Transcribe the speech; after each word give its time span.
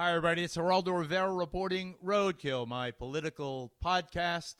Hi, 0.00 0.12
everybody. 0.12 0.44
It's 0.44 0.56
Geraldo 0.56 0.98
Rivera 0.98 1.30
reporting 1.30 1.94
Roadkill, 2.02 2.66
my 2.66 2.90
political 2.90 3.70
podcast. 3.84 4.54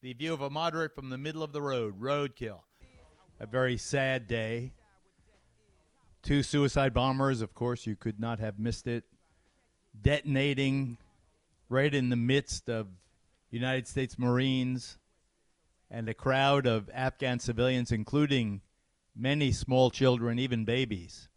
The 0.00 0.12
view 0.12 0.32
of 0.32 0.42
a 0.42 0.48
moderate 0.48 0.94
from 0.94 1.10
the 1.10 1.18
middle 1.18 1.42
of 1.42 1.50
the 1.52 1.60
road, 1.60 2.00
Roadkill. 2.00 2.60
A 3.40 3.46
very 3.48 3.78
sad 3.78 4.28
day. 4.28 4.74
Two 6.22 6.44
suicide 6.44 6.94
bombers, 6.94 7.40
of 7.40 7.52
course, 7.52 7.84
you 7.84 7.96
could 7.96 8.20
not 8.20 8.38
have 8.38 8.60
missed 8.60 8.86
it, 8.86 9.02
detonating 10.00 10.98
right 11.68 11.92
in 11.92 12.08
the 12.08 12.14
midst 12.14 12.70
of 12.70 12.86
United 13.50 13.88
States 13.88 14.16
Marines 14.16 14.98
and 15.90 16.08
a 16.08 16.14
crowd 16.14 16.64
of 16.64 16.88
Afghan 16.94 17.40
civilians, 17.40 17.90
including 17.90 18.60
many 19.16 19.50
small 19.50 19.90
children, 19.90 20.38
even 20.38 20.64
babies. 20.64 21.28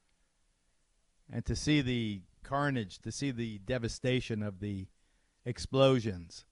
And 1.34 1.44
to 1.46 1.56
see 1.56 1.82
the 1.82 2.22
carnage, 2.50 2.98
to 3.00 3.12
see 3.12 3.30
the 3.30 3.60
devastation 3.60 4.42
of 4.42 4.60
the 4.60 4.88
explosions. 5.46 6.46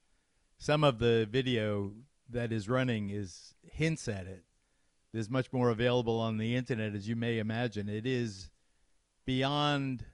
Some 0.59 0.83
of 0.83 0.99
the 0.99 1.27
video 1.29 1.93
that 2.29 2.51
is 2.51 2.69
running 2.69 3.09
is 3.09 3.55
hints 3.63 4.07
at 4.07 4.27
it. 4.27 4.43
There's 5.11 5.29
much 5.29 5.51
more 5.51 5.69
available 5.69 6.19
on 6.19 6.37
the 6.37 6.55
internet, 6.55 6.93
as 6.93 7.07
you 7.07 7.15
may 7.15 7.39
imagine. 7.39 7.89
It 7.89 8.05
is 8.05 8.49
beyond 9.25 10.05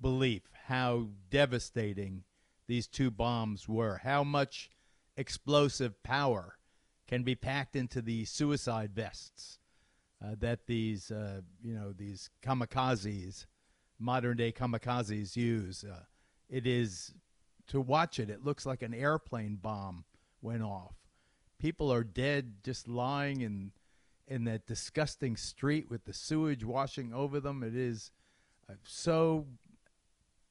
belief 0.00 0.42
how 0.66 1.08
devastating 1.30 2.24
these 2.66 2.86
two 2.86 3.10
bombs 3.10 3.68
were, 3.68 4.00
how 4.02 4.22
much 4.22 4.70
explosive 5.16 6.02
power 6.02 6.58
can 7.06 7.22
be 7.22 7.34
packed 7.34 7.74
into 7.74 8.02
the 8.02 8.26
suicide 8.26 8.92
vests 8.94 9.58
uh, 10.22 10.34
that 10.38 10.66
these, 10.66 11.10
uh, 11.10 11.40
you 11.62 11.74
know, 11.74 11.92
these 11.92 12.30
kamikazes, 12.42 13.46
modern 13.98 14.36
day 14.36 14.52
kamikazes 14.52 15.36
use. 15.36 15.84
Uh, 15.84 16.02
it 16.48 16.66
is 16.66 17.12
to 17.68 17.80
watch 17.80 18.18
it. 18.18 18.30
It 18.30 18.44
looks 18.44 18.66
like 18.66 18.82
an 18.82 18.94
airplane 18.94 19.56
bomb 19.56 20.04
went 20.40 20.62
off. 20.62 20.94
People 21.58 21.92
are 21.92 22.04
dead, 22.04 22.54
just 22.62 22.88
lying 22.88 23.40
in 23.40 23.72
in 24.28 24.44
that 24.44 24.66
disgusting 24.66 25.36
street 25.36 25.90
with 25.90 26.04
the 26.04 26.12
sewage 26.12 26.62
washing 26.62 27.14
over 27.14 27.40
them. 27.40 27.62
It 27.62 27.74
is 27.74 28.10
uh, 28.68 28.74
so 28.84 29.46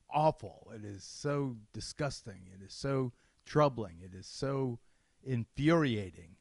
awful. 0.10 0.72
It 0.76 0.84
is 0.84 1.04
so 1.04 1.58
disgusting. 1.74 2.50
It 2.54 2.66
is 2.66 2.74
so 2.74 3.14
troubling. 3.46 3.98
It 4.04 4.16
is 4.16 4.26
so 4.26 4.80
infuriating. 5.24 6.36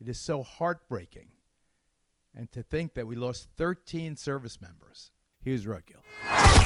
It 0.00 0.08
is 0.08 0.20
so 0.20 0.42
heartbreaking. 0.42 1.28
And 2.34 2.52
to 2.52 2.62
think 2.62 2.94
that 2.94 3.06
we 3.06 3.16
lost 3.16 3.48
13 3.56 4.16
service 4.16 4.60
members. 4.60 5.10
Here's 5.46 5.64
Roadkill. 5.64 6.02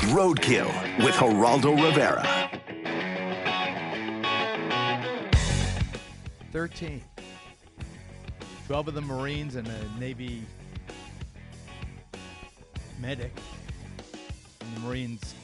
Roadkill 0.08 1.04
with 1.04 1.14
Geraldo 1.16 1.76
Rivera. 1.76 2.50
13. 6.50 7.02
12 8.66 8.88
of 8.88 8.94
the 8.94 9.02
Marines 9.02 9.56
and 9.56 9.68
a 9.68 10.00
Navy 10.00 10.46
medic. 12.98 13.36
And 14.62 14.76
the 14.76 14.80
Marines 14.80 15.34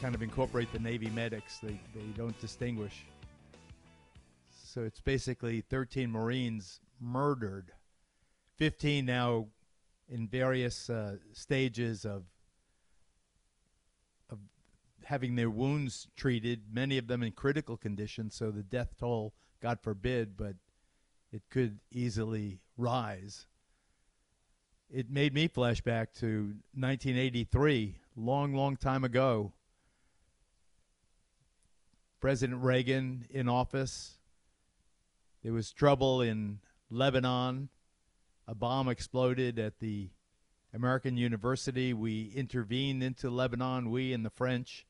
kind 0.00 0.14
of 0.14 0.22
incorporate 0.22 0.72
the 0.72 0.78
Navy 0.78 1.10
medics, 1.10 1.58
they, 1.58 1.80
they 1.96 2.06
don't 2.16 2.40
distinguish. 2.40 3.06
So 4.52 4.82
it's 4.82 5.00
basically 5.00 5.62
13 5.62 6.12
Marines 6.12 6.78
murdered, 7.00 7.72
15 8.54 9.04
now 9.04 9.48
in 10.08 10.28
various 10.28 10.88
uh, 10.88 11.16
stages 11.32 12.04
of 12.04 12.12
of 12.14 12.22
having 15.08 15.36
their 15.36 15.48
wounds 15.48 16.06
treated, 16.18 16.60
many 16.70 16.98
of 16.98 17.06
them 17.06 17.22
in 17.22 17.32
critical 17.32 17.78
condition. 17.78 18.30
So 18.30 18.50
the 18.50 18.62
death 18.62 18.94
toll, 19.00 19.32
God 19.62 19.78
forbid, 19.80 20.36
but 20.36 20.56
it 21.32 21.40
could 21.48 21.78
easily 21.90 22.60
rise. 22.76 23.46
It 24.90 25.10
made 25.10 25.32
me 25.32 25.48
flashback 25.48 26.08
to 26.18 26.56
1983, 26.74 27.96
long, 28.16 28.52
long 28.52 28.76
time 28.76 29.02
ago. 29.02 29.54
President 32.20 32.62
Reagan 32.62 33.24
in 33.30 33.48
office. 33.48 34.18
There 35.42 35.54
was 35.54 35.72
trouble 35.72 36.20
in 36.20 36.58
Lebanon. 36.90 37.70
A 38.46 38.54
bomb 38.54 38.90
exploded 38.90 39.58
at 39.58 39.78
the 39.78 40.10
American 40.74 41.16
University. 41.16 41.94
We 41.94 42.30
intervened 42.36 43.02
into 43.02 43.30
Lebanon, 43.30 43.90
we 43.90 44.12
and 44.12 44.22
the 44.22 44.30
French 44.30 44.84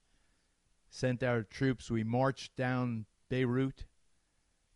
sent 0.90 1.22
our 1.22 1.42
troops. 1.42 1.90
We 1.90 2.04
marched 2.04 2.56
down 2.56 3.06
Beirut, 3.28 3.84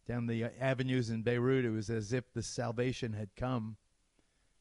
down 0.07 0.27
the 0.27 0.45
avenues 0.61 1.11
in 1.11 1.23
Beirut. 1.23 1.65
It 1.65 1.71
was 1.71 1.91
as 1.91 2.13
if 2.13 2.33
the 2.33 2.43
salvation 2.43 3.13
had 3.13 3.35
come 3.37 3.77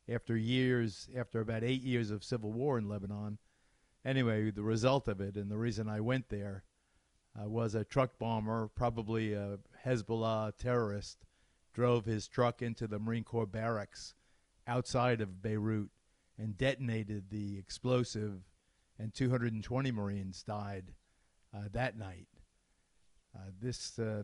after 0.10 0.36
years, 0.36 1.10
after 1.16 1.42
about 1.42 1.64
eight 1.64 1.84
years 1.84 2.12
of 2.12 2.24
civil 2.24 2.52
war 2.52 2.78
in 2.78 2.88
Lebanon. 2.88 3.38
Anyway, 4.04 4.50
the 4.52 4.64
result 4.64 5.08
of 5.08 5.22
it, 5.22 5.36
and 5.36 5.52
the 5.52 5.58
reason 5.58 5.88
I 5.88 6.00
went 6.00 6.30
there, 6.30 6.64
uh, 7.40 7.48
was 7.48 7.76
a 7.76 7.86
truck 7.86 8.18
bomber, 8.18 8.68
probably 8.68 9.34
a 9.34 9.60
Hezbollah 9.86 10.58
terrorist, 10.58 11.26
drove 11.74 12.06
his 12.06 12.28
truck 12.28 12.62
into 12.62 12.88
the 12.88 13.00
Marine 13.00 13.24
Corps 13.24 13.46
barracks 13.46 14.16
outside 14.68 15.22
of 15.22 15.42
Beirut 15.42 15.90
and 16.38 16.58
detonated 16.58 17.30
the 17.30 17.58
explosive, 17.58 18.42
and 18.98 19.14
220 19.14 19.92
Marines 19.92 20.44
died 20.44 20.94
uh, 21.56 21.64
that 21.72 21.98
night. 21.98 22.28
Uh, 23.36 23.50
this 23.62 23.98
uh, 24.00 24.24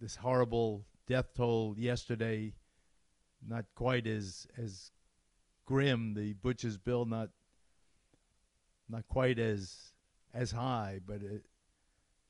this 0.00 0.16
horrible 0.16 0.84
death 1.06 1.34
toll 1.36 1.74
yesterday, 1.76 2.52
not 3.46 3.64
quite 3.74 4.06
as 4.06 4.46
as 4.56 4.90
grim. 5.66 6.14
The 6.14 6.32
butcher's 6.34 6.78
bill 6.78 7.04
not 7.04 7.30
not 8.88 9.06
quite 9.08 9.38
as 9.38 9.92
as 10.32 10.50
high, 10.52 11.00
but 11.06 11.22
it 11.22 11.44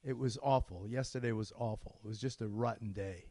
it 0.04 0.18
was 0.18 0.38
awful. 0.42 0.86
Yesterday 0.88 1.32
was 1.32 1.52
awful. 1.56 2.00
It 2.04 2.08
was 2.08 2.18
just 2.18 2.42
a 2.42 2.48
rotten 2.48 2.92
day. 2.92 3.26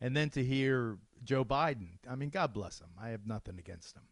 And 0.00 0.14
then 0.14 0.28
to 0.30 0.44
hear 0.44 0.98
Joe 1.22 1.44
Biden, 1.44 1.88
I 2.10 2.16
mean, 2.16 2.28
God 2.28 2.52
bless 2.52 2.80
him. 2.80 2.90
I 3.00 3.08
have 3.10 3.26
nothing 3.26 3.58
against 3.58 3.96
him. 3.96 4.02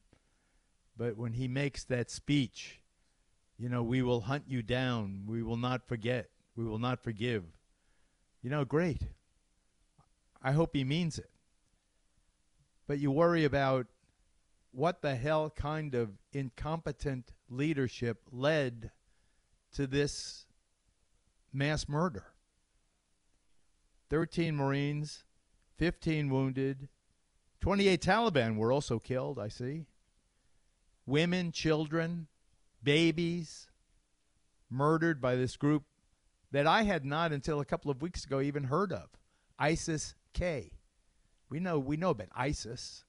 But 0.97 1.17
when 1.17 1.35
he 1.35 1.49
makes 1.49 1.85
that 1.85 2.11
speech, 2.11 2.81
you 3.63 3.69
know, 3.69 3.85
we 3.85 4.03
will 4.03 4.23
hunt 4.23 4.43
you 4.49 4.61
down. 4.61 5.23
We 5.25 5.41
will 5.45 5.57
not 5.57 5.87
forget. 5.87 6.31
We 6.57 6.65
will 6.65 6.81
not 6.81 7.01
forgive. 7.01 7.45
You 8.43 8.51
know, 8.51 8.65
great. 8.65 9.03
I 10.43 10.51
hope 10.51 10.75
he 10.75 10.83
means 10.83 11.17
it. 11.17 11.31
But 12.89 12.99
you 12.99 13.13
worry 13.13 13.45
about 13.45 13.87
what 14.73 15.01
the 15.01 15.15
hell 15.15 15.49
kind 15.49 15.95
of 15.95 16.11
incompetent 16.33 17.35
leadership 17.49 18.23
led 18.33 18.91
to 19.75 19.87
this 19.87 20.47
mass 21.53 21.89
murder. 21.89 22.25
13 24.11 24.57
Marines, 24.57 25.23
15 25.79 26.31
wounded, 26.31 26.89
28 27.61 28.03
Taliban 28.03 28.57
were 28.57 28.73
also 28.73 28.99
killed, 28.99 29.39
I 29.39 29.47
see. 29.47 29.85
Women, 31.07 31.53
children, 31.53 32.27
babies 32.83 33.69
murdered 34.71 35.21
by 35.21 35.37
this 35.37 35.57
group 35.57 35.85
that 36.51 36.67
I 36.67 36.83
had 36.83 37.05
not 37.05 37.33
until 37.33 37.61
a 37.61 37.65
couple 37.65 37.91
of 37.91 38.03
weeks 38.03 38.25
ago 38.25 38.41
even 38.41 38.65
heard 38.65 38.93
of. 38.93 39.09
ISIS 39.59 40.15
K. 40.33 40.73
We 41.49 41.61
know 41.61 41.79
we 41.79 41.97
know 41.97 42.11
about 42.11 42.29
ISIS. 42.35 43.05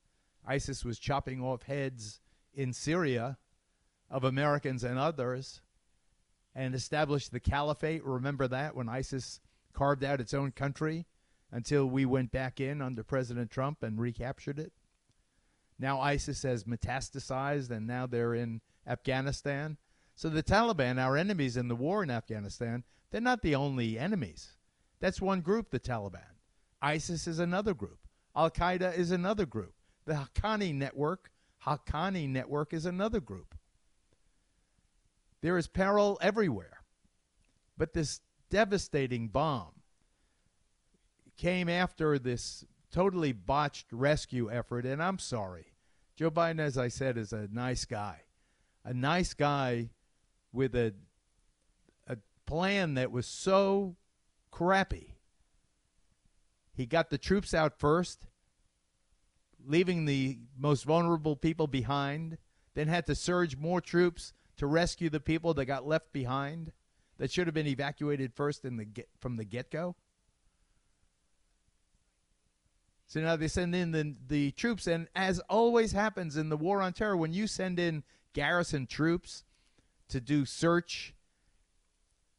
ISIS 0.45 0.83
was 0.83 0.99
chopping 0.99 1.41
off 1.41 1.63
heads 1.63 2.19
in 2.53 2.73
Syria 2.73 3.37
of 4.09 4.23
Americans 4.23 4.83
and 4.83 4.99
others 4.99 5.61
and 6.53 6.75
established 6.75 7.31
the 7.31 7.39
caliphate. 7.39 8.03
Remember 8.03 8.47
that 8.47 8.75
when 8.75 8.89
ISIS 8.89 9.39
carved 9.73 10.03
out 10.03 10.21
its 10.21 10.33
own 10.33 10.51
country 10.51 11.05
until 11.51 11.85
we 11.85 12.05
went 12.05 12.31
back 12.31 12.59
in 12.59 12.81
under 12.81 13.03
President 13.03 13.49
Trump 13.49 13.81
and 13.81 13.99
recaptured 13.99 14.59
it? 14.59 14.73
Now 15.79 15.99
ISIS 15.99 16.43
has 16.43 16.65
metastasized 16.65 17.71
and 17.71 17.87
now 17.87 18.05
they're 18.05 18.35
in 18.35 18.61
Afghanistan. 18.87 19.77
So 20.15 20.29
the 20.29 20.43
Taliban, 20.43 21.01
our 21.01 21.17
enemies 21.17 21.57
in 21.57 21.67
the 21.67 21.75
war 21.75 22.03
in 22.03 22.09
Afghanistan, 22.09 22.83
they're 23.11 23.21
not 23.21 23.41
the 23.41 23.55
only 23.55 23.97
enemies. 23.97 24.53
That's 24.99 25.21
one 25.21 25.41
group, 25.41 25.69
the 25.69 25.79
Taliban. 25.79 26.37
ISIS 26.81 27.27
is 27.27 27.39
another 27.39 27.73
group. 27.73 27.99
Al 28.35 28.49
Qaeda 28.49 28.97
is 28.97 29.11
another 29.11 29.45
group. 29.45 29.73
The 30.05 30.13
Haqqani 30.13 30.73
network, 30.73 31.31
Haqqani 31.65 32.27
network 32.27 32.73
is 32.73 32.85
another 32.85 33.19
group. 33.19 33.55
There 35.41 35.57
is 35.57 35.67
peril 35.67 36.17
everywhere. 36.21 36.81
But 37.77 37.93
this 37.93 38.21
devastating 38.49 39.29
bomb 39.29 39.81
came 41.37 41.69
after 41.69 42.19
this 42.19 42.65
totally 42.91 43.31
botched 43.31 43.91
rescue 43.91 44.51
effort, 44.51 44.85
and 44.85 45.01
I'm 45.01 45.19
sorry. 45.19 45.73
Joe 46.15 46.29
Biden, 46.29 46.59
as 46.59 46.77
I 46.77 46.87
said, 46.87 47.17
is 47.17 47.33
a 47.33 47.49
nice 47.51 47.85
guy. 47.85 48.21
A 48.85 48.93
nice 48.93 49.33
guy 49.33 49.89
with 50.51 50.75
a, 50.75 50.93
a 52.07 52.17
plan 52.45 52.95
that 52.95 53.11
was 53.11 53.25
so 53.25 53.95
crappy. 54.51 55.15
He 56.73 56.85
got 56.85 57.09
the 57.09 57.17
troops 57.17 57.53
out 57.53 57.79
first, 57.79 58.27
leaving 59.65 60.05
the 60.05 60.39
most 60.57 60.83
vulnerable 60.83 61.35
people 61.35 61.67
behind, 61.67 62.37
then 62.73 62.87
had 62.87 63.05
to 63.05 63.15
surge 63.15 63.55
more 63.55 63.79
troops 63.79 64.33
to 64.57 64.67
rescue 64.67 65.09
the 65.09 65.19
people 65.19 65.53
that 65.53 65.65
got 65.65 65.87
left 65.87 66.11
behind 66.11 66.71
that 67.17 67.31
should 67.31 67.47
have 67.47 67.53
been 67.53 67.67
evacuated 67.67 68.33
first 68.33 68.65
in 68.65 68.77
the 68.77 68.85
get, 68.85 69.07
from 69.19 69.37
the 69.37 69.45
get-go. 69.45 69.95
So 73.05 73.21
now 73.21 73.35
they 73.35 73.47
send 73.47 73.75
in 73.75 73.91
the, 73.91 74.15
the 74.27 74.51
troops, 74.51 74.87
and 74.87 75.07
as 75.15 75.39
always 75.49 75.91
happens 75.91 76.35
in 76.35 76.49
the 76.49 76.57
war 76.57 76.81
on 76.81 76.93
terror, 76.93 77.15
when 77.15 77.33
you 77.33 77.45
send 77.45 77.79
in 77.79 78.03
garrison 78.33 78.87
troops 78.87 79.43
to 80.09 80.19
do 80.19 80.45
search 80.45 81.13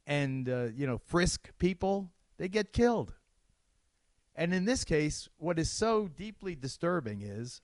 and 0.06 0.48
uh, 0.48 0.66
you 0.76 0.86
know 0.86 0.98
frisk 0.98 1.50
people, 1.58 2.10
they 2.36 2.48
get 2.48 2.72
killed. 2.72 3.14
And 4.36 4.52
in 4.52 4.64
this 4.64 4.84
case, 4.84 5.28
what 5.38 5.58
is 5.58 5.70
so 5.70 6.08
deeply 6.08 6.54
disturbing 6.56 7.22
is 7.22 7.60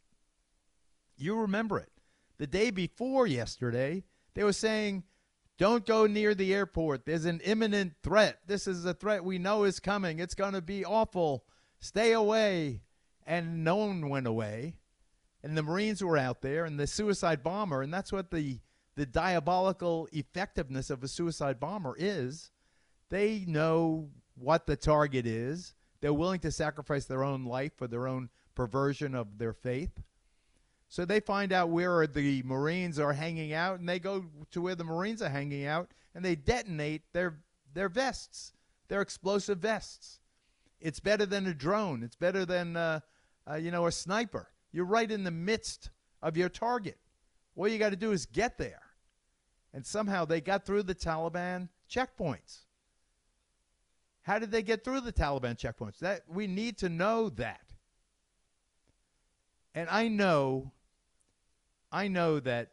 you 1.17 1.35
remember 1.35 1.79
it. 1.79 1.91
The 2.39 2.47
day 2.47 2.71
before 2.71 3.27
yesterday, 3.27 4.05
they 4.35 4.45
were 4.45 4.53
saying, 4.53 5.03
don't 5.59 5.85
go 5.85 6.07
near 6.07 6.35
the 6.35 6.55
airport. 6.55 7.05
There's 7.05 7.27
an 7.27 7.41
imminent 7.41 7.93
threat. 8.03 8.39
This 8.47 8.67
is 8.67 8.87
a 8.87 8.95
threat 8.95 9.25
we 9.25 9.39
know 9.39 9.65
is 9.65 9.79
coming. 9.79 10.21
It's 10.21 10.35
going 10.35 10.55
to 10.55 10.63
be 10.63 10.85
awful. 10.85 11.45
Stay 11.81 12.13
away. 12.13 12.81
And 13.27 13.63
no 13.63 13.77
one 13.77 14.09
went 14.09 14.27
away. 14.27 14.77
And 15.43 15.57
the 15.57 15.63
Marines 15.63 16.03
were 16.03 16.19
out 16.19 16.43
there 16.43 16.65
and 16.65 16.79
the 16.79 16.87
suicide 16.87 17.43
bomber. 17.43 17.83
And 17.83 17.93
that's 17.93 18.13
what 18.13 18.31
the, 18.31 18.61
the 18.97 19.07
diabolical 19.07 20.09
effectiveness 20.13 20.91
of 20.91 21.03
a 21.03 21.09
suicide 21.09 21.59
bomber 21.59 21.97
is. 21.99 22.51
They 23.09 23.45
know 23.47 24.11
what 24.35 24.67
the 24.67 24.77
target 24.77 25.27
is 25.27 25.75
they're 26.01 26.15
willing 26.15 26.41
to 26.41 26.51
sacrifice 26.51 27.05
their 27.05 27.25
own 27.25 27.45
life 27.45 27.73
for 27.77 27.87
their 27.87 28.09
own 28.09 28.31
perversion 28.55 29.15
of 29.15 29.39
their 29.39 29.53
faith. 29.53 30.01
So 30.89 31.05
they 31.05 31.21
find 31.21 31.53
out 31.53 31.69
where 31.69 32.07
the 32.07 32.43
Marines 32.43 32.99
are 32.99 33.13
hanging 33.13 33.53
out, 33.53 33.79
and 33.79 33.89
they 33.89 33.99
go 33.99 34.25
to 34.51 34.61
where 34.61 34.75
the 34.75 34.85
Marines 34.85 35.23
are 35.23 35.29
hanging 35.29 35.67
out, 35.67 35.91
and 36.15 36.25
they 36.25 36.35
detonate 36.35 37.03
their 37.13 37.39
their 37.73 37.89
vests, 37.89 38.53
their 38.89 39.01
explosive 39.01 39.59
vests. 39.59 40.19
It's 40.81 40.99
better 40.99 41.27
than 41.27 41.47
a 41.47 41.55
drone. 41.55 42.03
It's 42.03 42.17
better 42.17 42.45
than 42.45 42.77
uh, 42.77 43.01
uh, 43.49 43.55
you 43.55 43.71
know 43.71 43.87
a 43.87 43.93
sniper. 43.93 44.49
You're 44.73 44.85
right 44.85 45.11
in 45.11 45.25
the 45.25 45.31
midst 45.31 45.91
of 46.23 46.37
your 46.37 46.49
target. 46.49 46.99
All 47.57 47.69
you 47.69 47.79
got 47.79 47.91
to 47.91 47.97
do 47.97 48.13
is 48.13 48.27
get 48.27 48.57
there, 48.57 48.83
and 49.75 49.85
somehow 49.85 50.25
they 50.25 50.41
got 50.41 50.65
through 50.65 50.85
the 50.85 50.95
Taliban 50.95 51.69
checkpoints. 51.91 52.61
How 54.23 54.39
did 54.39 54.51
they 54.51 54.63
get 54.63 54.85
through 54.85 55.01
the 55.01 55.13
Taliban 55.13 55.59
checkpoints? 55.59 55.99
That 55.99 56.23
we 56.29 56.47
need 56.47 56.79
to 56.79 56.89
know 56.89 57.31
that. 57.31 57.73
And 59.75 59.89
I 59.89 60.09
know 60.09 60.73
I 61.93 62.09
know 62.09 62.39
that 62.41 62.73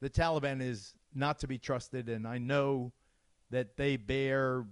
the 0.00 0.10
Taliban 0.10 0.60
is 0.60 0.94
not 1.14 1.40
to 1.40 1.48
be 1.48 1.58
trusted 1.58 2.08
and 2.08 2.26
I 2.26 2.38
know 2.38 2.92
that 3.50 3.76
they 3.76 3.96
bear 3.96 4.64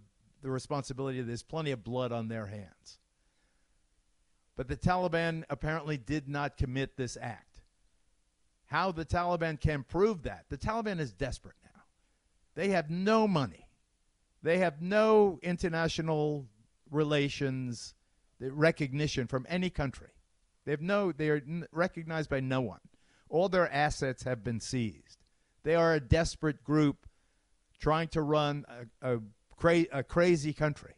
the 0.43 0.51
responsibility 0.51 1.21
there's 1.23 1.43
plenty 1.43 1.71
of 1.71 1.83
blood 1.83 2.13
on 2.13 2.29
their 2.29 2.47
hands. 2.47 2.99
But 4.57 4.69
the 4.69 4.77
Taliban 4.77 5.45
apparently 5.49 5.97
did 5.97 6.29
not 6.29 6.57
commit 6.57 6.97
this 6.97 7.17
act. 7.21 7.63
How 8.67 8.93
the 8.93 9.05
Taliban 9.05 9.61
can 9.61 9.83
prove 9.83 10.23
that? 10.23 10.47
The 10.49 10.59
Taliban 10.59 11.01
is 11.01 11.13
desperate 11.13 11.57
now. 11.65 11.83
They 12.55 12.69
have 12.71 12.91
no 12.91 13.27
money. 13.27 13.69
They 14.43 14.59
have 14.59 14.83
no 14.83 15.39
international 15.43 16.47
relations 16.91 17.95
recognition 18.41 19.27
from 19.27 19.47
any 19.49 19.71
country. 19.71 20.09
They 20.65 20.73
have 20.73 20.81
no. 20.81 21.13
They 21.13 21.29
are 21.29 21.43
recognized 21.71 22.31
by 22.31 22.41
no 22.41 22.61
one. 22.61 22.81
All 23.29 23.49
their 23.49 23.71
assets 23.73 24.25
have 24.25 24.45
been 24.45 24.61
seized. 24.61 25.25
They 25.63 25.75
are 25.75 25.95
a 25.95 26.01
desperate 26.01 26.65
group 26.65 27.07
trying 27.81 28.09
to 28.09 28.23
run 28.23 28.65
a, 29.03 29.15
a, 29.15 29.21
cra- 29.57 29.87
a 29.93 30.03
crazy 30.03 30.53
country, 30.53 30.95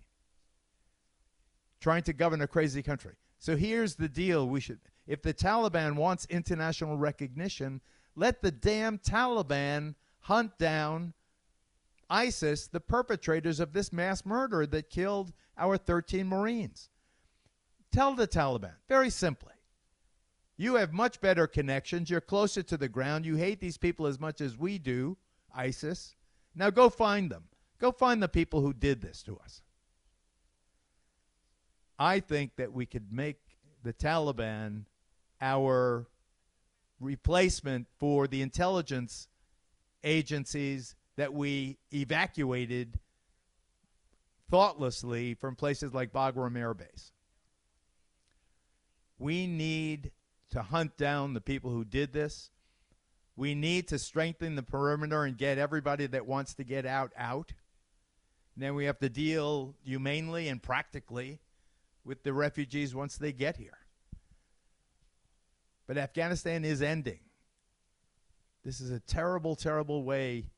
trying 1.81 2.03
to 2.03 2.13
govern 2.13 2.41
a 2.41 2.47
crazy 2.47 2.83
country. 2.83 3.15
So 3.45 3.57
here's 3.57 3.97
the 3.97 4.09
deal: 4.09 4.49
we 4.49 4.59
should, 4.59 4.79
if 5.07 5.21
the 5.21 5.35
Taliban 5.35 5.97
wants 5.97 6.25
international 6.31 6.97
recognition, 6.97 7.83
let 8.17 8.41
the 8.41 8.51
damn 8.51 8.97
Taliban 8.97 9.97
hunt 10.21 10.57
down 10.57 11.13
ISIS, 12.09 12.69
the 12.69 12.81
perpetrators 12.81 13.61
of 13.61 13.75
this 13.75 13.93
mass 13.93 14.25
murder 14.25 14.65
that 14.69 14.89
killed 14.89 15.35
our 15.59 15.77
13 15.77 16.27
Marines. 16.27 16.89
Tell 17.93 18.15
the 18.15 18.27
Taliban, 18.27 18.77
very 18.89 19.11
simply, 19.11 19.53
you 20.57 20.77
have 20.77 20.95
much 20.95 21.21
better 21.21 21.47
connections. 21.47 22.09
You're 22.09 22.23
closer 22.23 22.63
to 22.63 22.79
the 22.79 22.89
ground. 22.89 23.27
You 23.27 23.37
hate 23.37 23.61
these 23.61 23.77
people 23.77 24.07
as 24.07 24.19
much 24.19 24.41
as 24.41 24.57
we 24.57 24.79
do, 24.79 25.19
ISIS. 25.55 26.17
Now 26.55 26.71
go 26.71 26.89
find 26.89 27.31
them. 27.31 27.45
Go 27.79 27.93
find 27.93 28.23
the 28.23 28.29
people 28.29 28.63
who 28.63 28.73
did 28.73 29.03
this 29.03 29.23
to 29.25 29.37
us. 29.37 29.61
I 31.99 32.21
think 32.21 32.57
that 32.57 32.73
we 32.73 32.87
could 32.87 33.13
make 33.13 33.39
the 33.83 33.93
Taliban 33.93 34.85
our 35.41 36.07
replacement 37.01 37.87
for 37.99 38.27
the 38.27 38.43
intelligence 38.43 39.29
agencies 40.03 40.97
that 41.17 41.33
we 41.33 41.79
evacuated 41.93 42.99
thoughtlessly 44.51 45.35
from 45.35 45.57
places 45.57 45.95
like 45.95 46.13
Bagram 46.13 46.59
Air 46.59 46.75
Base. 46.75 47.13
We 49.19 49.47
need 49.47 50.13
to 50.51 50.63
hunt 50.63 50.97
down 50.97 51.35
the 51.35 51.41
people 51.41 51.71
who 51.71 51.85
did 51.85 52.13
this. 52.13 52.51
We 53.37 53.55
need 53.55 53.89
to 53.89 53.99
strengthen 53.99 54.55
the 54.55 54.63
perimeter 54.63 55.25
and 55.25 55.37
get 55.37 55.59
everybody 55.59 56.07
that 56.07 56.27
wants 56.27 56.55
to 56.55 56.65
get 56.65 56.87
out 56.87 57.13
out. 57.17 57.53
And 58.55 58.63
then 58.63 58.75
we 58.75 58.85
have 58.85 58.99
to 59.01 59.09
deal 59.09 59.75
humanely 59.83 60.49
and 60.49 60.63
practically 60.63 61.41
with 62.05 62.23
the 62.23 62.33
refugees 62.33 62.95
once 62.95 63.17
they 63.17 63.33
get 63.33 63.57
here. 63.57 63.79
But 65.87 65.99
Afghanistan 65.99 66.65
is 66.65 66.83
ending. 66.83 67.21
This 68.65 68.81
is 68.81 68.91
a 68.91 69.01
terrible, 69.01 69.57
terrible 69.57 70.05
way 70.05 70.51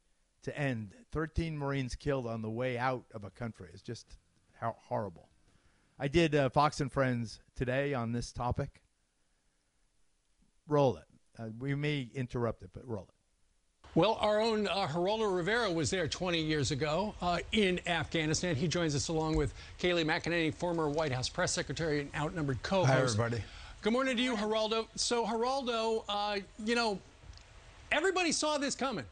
to 0.43 0.57
end. 0.57 0.95
13 1.13 1.59
Marines 1.59 1.97
killed 1.97 2.27
on 2.27 2.43
the 2.43 2.51
way 2.51 2.79
out 2.79 3.05
of 3.13 3.25
a 3.25 3.31
country 3.31 3.69
is 3.75 3.83
just 3.83 4.17
horrible. 4.61 5.29
I 5.99 6.09
did 6.09 6.35
uh, 6.35 6.49
Fox 6.51 6.81
and 6.81 6.93
Friends 6.93 7.41
today 7.57 7.95
on 7.95 8.13
this 8.13 8.33
topic. 8.33 8.83
Roll 10.69 10.97
it. 10.97 11.05
Uh, 11.39 11.49
we 11.59 11.75
may 11.75 12.09
interrupt 12.15 12.63
it, 12.63 12.71
but 12.73 12.87
roll 12.87 13.09
it. 13.09 13.16
Well, 13.97 14.19
our 14.21 14.43
own 14.43 14.69
uh, 14.69 14.87
Geraldo 14.89 15.35
Rivera 15.35 15.73
was 15.73 15.89
there 15.89 16.07
20 16.07 16.39
years 16.39 16.71
ago 16.71 17.15
uh, 17.23 17.39
in 17.53 17.81
Afghanistan. 17.87 18.55
He 18.55 18.69
joins 18.69 18.95
us 18.95 19.09
along 19.09 19.37
with 19.37 19.55
Kayleigh 19.81 20.05
McEnany, 20.05 20.53
former 20.53 20.87
White 20.91 21.13
House 21.13 21.31
press 21.31 21.51
secretary 21.53 22.01
and 22.01 22.11
outnumbered 22.15 22.63
co-host. 22.63 22.93
Hi, 22.93 23.01
everybody. 23.01 23.43
Good 23.81 23.95
morning 23.95 24.15
to 24.15 24.23
you, 24.23 24.37
Geraldo. 24.37 24.87
So, 24.97 25.25
Geraldo, 25.25 26.05
uh, 26.11 26.41
you 26.63 26.75
know, 26.75 26.99
everybody 27.91 28.33
saw 28.33 28.59
this 28.59 28.75
coming 28.75 29.07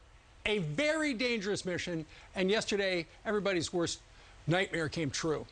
a 0.45 0.59
very 0.59 1.15
dangerous 1.15 1.65
mission, 1.65 2.05
and 2.37 2.51
yesterday, 2.51 3.07
everybody's 3.25 3.73
worst 3.73 4.01
nightmare 4.47 4.91
came 4.91 5.09
true. 5.09 5.47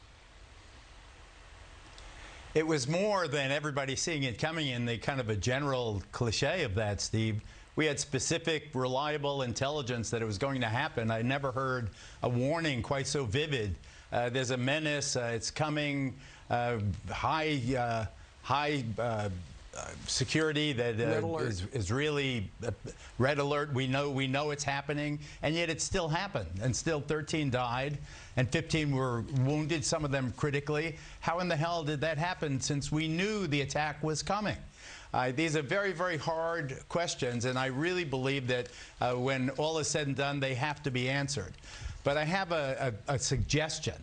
It 2.54 2.66
was 2.66 2.86
more 2.86 3.28
than 3.28 3.50
everybody 3.50 3.96
seeing 3.96 4.24
it 4.24 4.38
coming 4.38 4.68
in 4.68 4.84
the 4.84 4.98
kind 4.98 5.20
of 5.20 5.30
a 5.30 5.36
general 5.36 6.02
cliche 6.12 6.64
of 6.64 6.74
that, 6.74 7.00
Steve. 7.00 7.40
We 7.74 7.86
had 7.86 7.98
specific, 7.98 8.70
reliable 8.74 9.42
intelligence 9.42 10.10
that 10.10 10.20
it 10.20 10.26
was 10.26 10.36
going 10.36 10.60
to 10.60 10.68
happen. 10.68 11.10
I 11.10 11.22
never 11.22 11.52
heard 11.52 11.88
a 12.22 12.28
warning 12.28 12.82
quite 12.82 13.06
so 13.06 13.24
vivid. 13.24 13.74
Uh, 14.12 14.28
there's 14.28 14.50
a 14.50 14.56
menace. 14.56 15.16
Uh, 15.16 15.32
it's 15.34 15.50
coming. 15.50 16.14
Uh, 16.50 16.80
high, 17.10 17.58
uh, 17.78 18.04
high 18.42 18.84
uh, 18.98 19.30
uh, 19.74 19.86
security 20.06 20.74
that 20.74 21.00
uh, 21.00 21.36
is, 21.38 21.64
is 21.72 21.90
really 21.90 22.50
uh, 22.62 22.70
red 23.18 23.38
alert. 23.38 23.72
We 23.72 23.86
know 23.86 24.10
we 24.10 24.26
know 24.26 24.50
it's 24.50 24.64
happening, 24.64 25.18
and 25.40 25.54
yet 25.54 25.70
it 25.70 25.80
still 25.80 26.08
happened, 26.08 26.50
and 26.60 26.76
still 26.76 27.00
13 27.00 27.48
died, 27.48 27.96
and 28.36 28.46
15 28.50 28.94
were 28.94 29.22
wounded. 29.46 29.82
Some 29.82 30.04
of 30.04 30.10
them 30.10 30.34
critically. 30.36 30.96
How 31.20 31.38
in 31.38 31.48
the 31.48 31.56
hell 31.56 31.84
did 31.84 32.02
that 32.02 32.18
happen? 32.18 32.60
Since 32.60 32.92
we 32.92 33.08
knew 33.08 33.46
the 33.46 33.62
attack 33.62 34.02
was 34.02 34.22
coming. 34.22 34.58
Uh, 35.12 35.30
these 35.30 35.56
are 35.56 35.62
very, 35.62 35.92
very 35.92 36.16
hard 36.16 36.76
questions, 36.88 37.44
and 37.44 37.58
I 37.58 37.66
really 37.66 38.04
believe 38.04 38.46
that 38.48 38.68
uh, 39.00 39.12
when 39.14 39.50
all 39.50 39.78
is 39.78 39.88
said 39.88 40.06
and 40.06 40.16
done, 40.16 40.40
they 40.40 40.54
have 40.54 40.82
to 40.84 40.90
be 40.90 41.08
answered. 41.08 41.52
But 42.02 42.16
I 42.16 42.24
have 42.24 42.52
a, 42.52 42.94
a, 43.08 43.14
a 43.14 43.18
suggestion. 43.18 43.94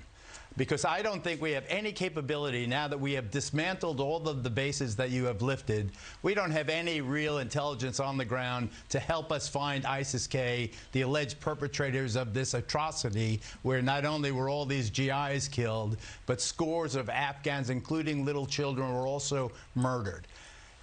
because 0.57 0.83
I 0.83 1.01
don't 1.01 1.23
think 1.23 1.41
we 1.41 1.51
have 1.51 1.63
any 1.69 1.93
capability 1.93 2.67
now 2.67 2.87
that 2.89 2.99
we 2.99 3.13
have 3.13 3.31
dismantled 3.31 4.01
all 4.01 4.27
of 4.27 4.43
the 4.43 4.49
bases 4.49 4.95
that 4.97 5.09
you 5.09 5.23
have 5.25 5.41
lifted. 5.41 5.91
We 6.21 6.33
don't 6.33 6.51
have 6.51 6.67
any 6.67 6.99
real 6.99 7.37
intelligence 7.37 7.99
on 7.99 8.17
the 8.17 8.25
ground 8.25 8.69
to 8.89 8.99
help 8.99 9.31
us 9.31 9.47
find 9.47 9.85
ISIS 9.85 10.27
K, 10.27 10.71
the 10.91 11.01
alleged 11.01 11.39
perpetrators 11.39 12.17
of 12.17 12.33
this 12.33 12.53
atrocity, 12.53 13.39
where 13.61 13.81
not 13.81 14.05
only 14.05 14.31
were 14.33 14.49
all 14.49 14.65
these 14.65 14.89
GIs 14.89 15.47
killed, 15.47 15.95
but 16.25 16.41
scores 16.41 16.95
of 16.95 17.09
Afghans, 17.09 17.69
including 17.69 18.25
little 18.25 18.45
children, 18.45 18.93
were 18.93 19.07
also 19.07 19.51
murdered. 19.75 20.27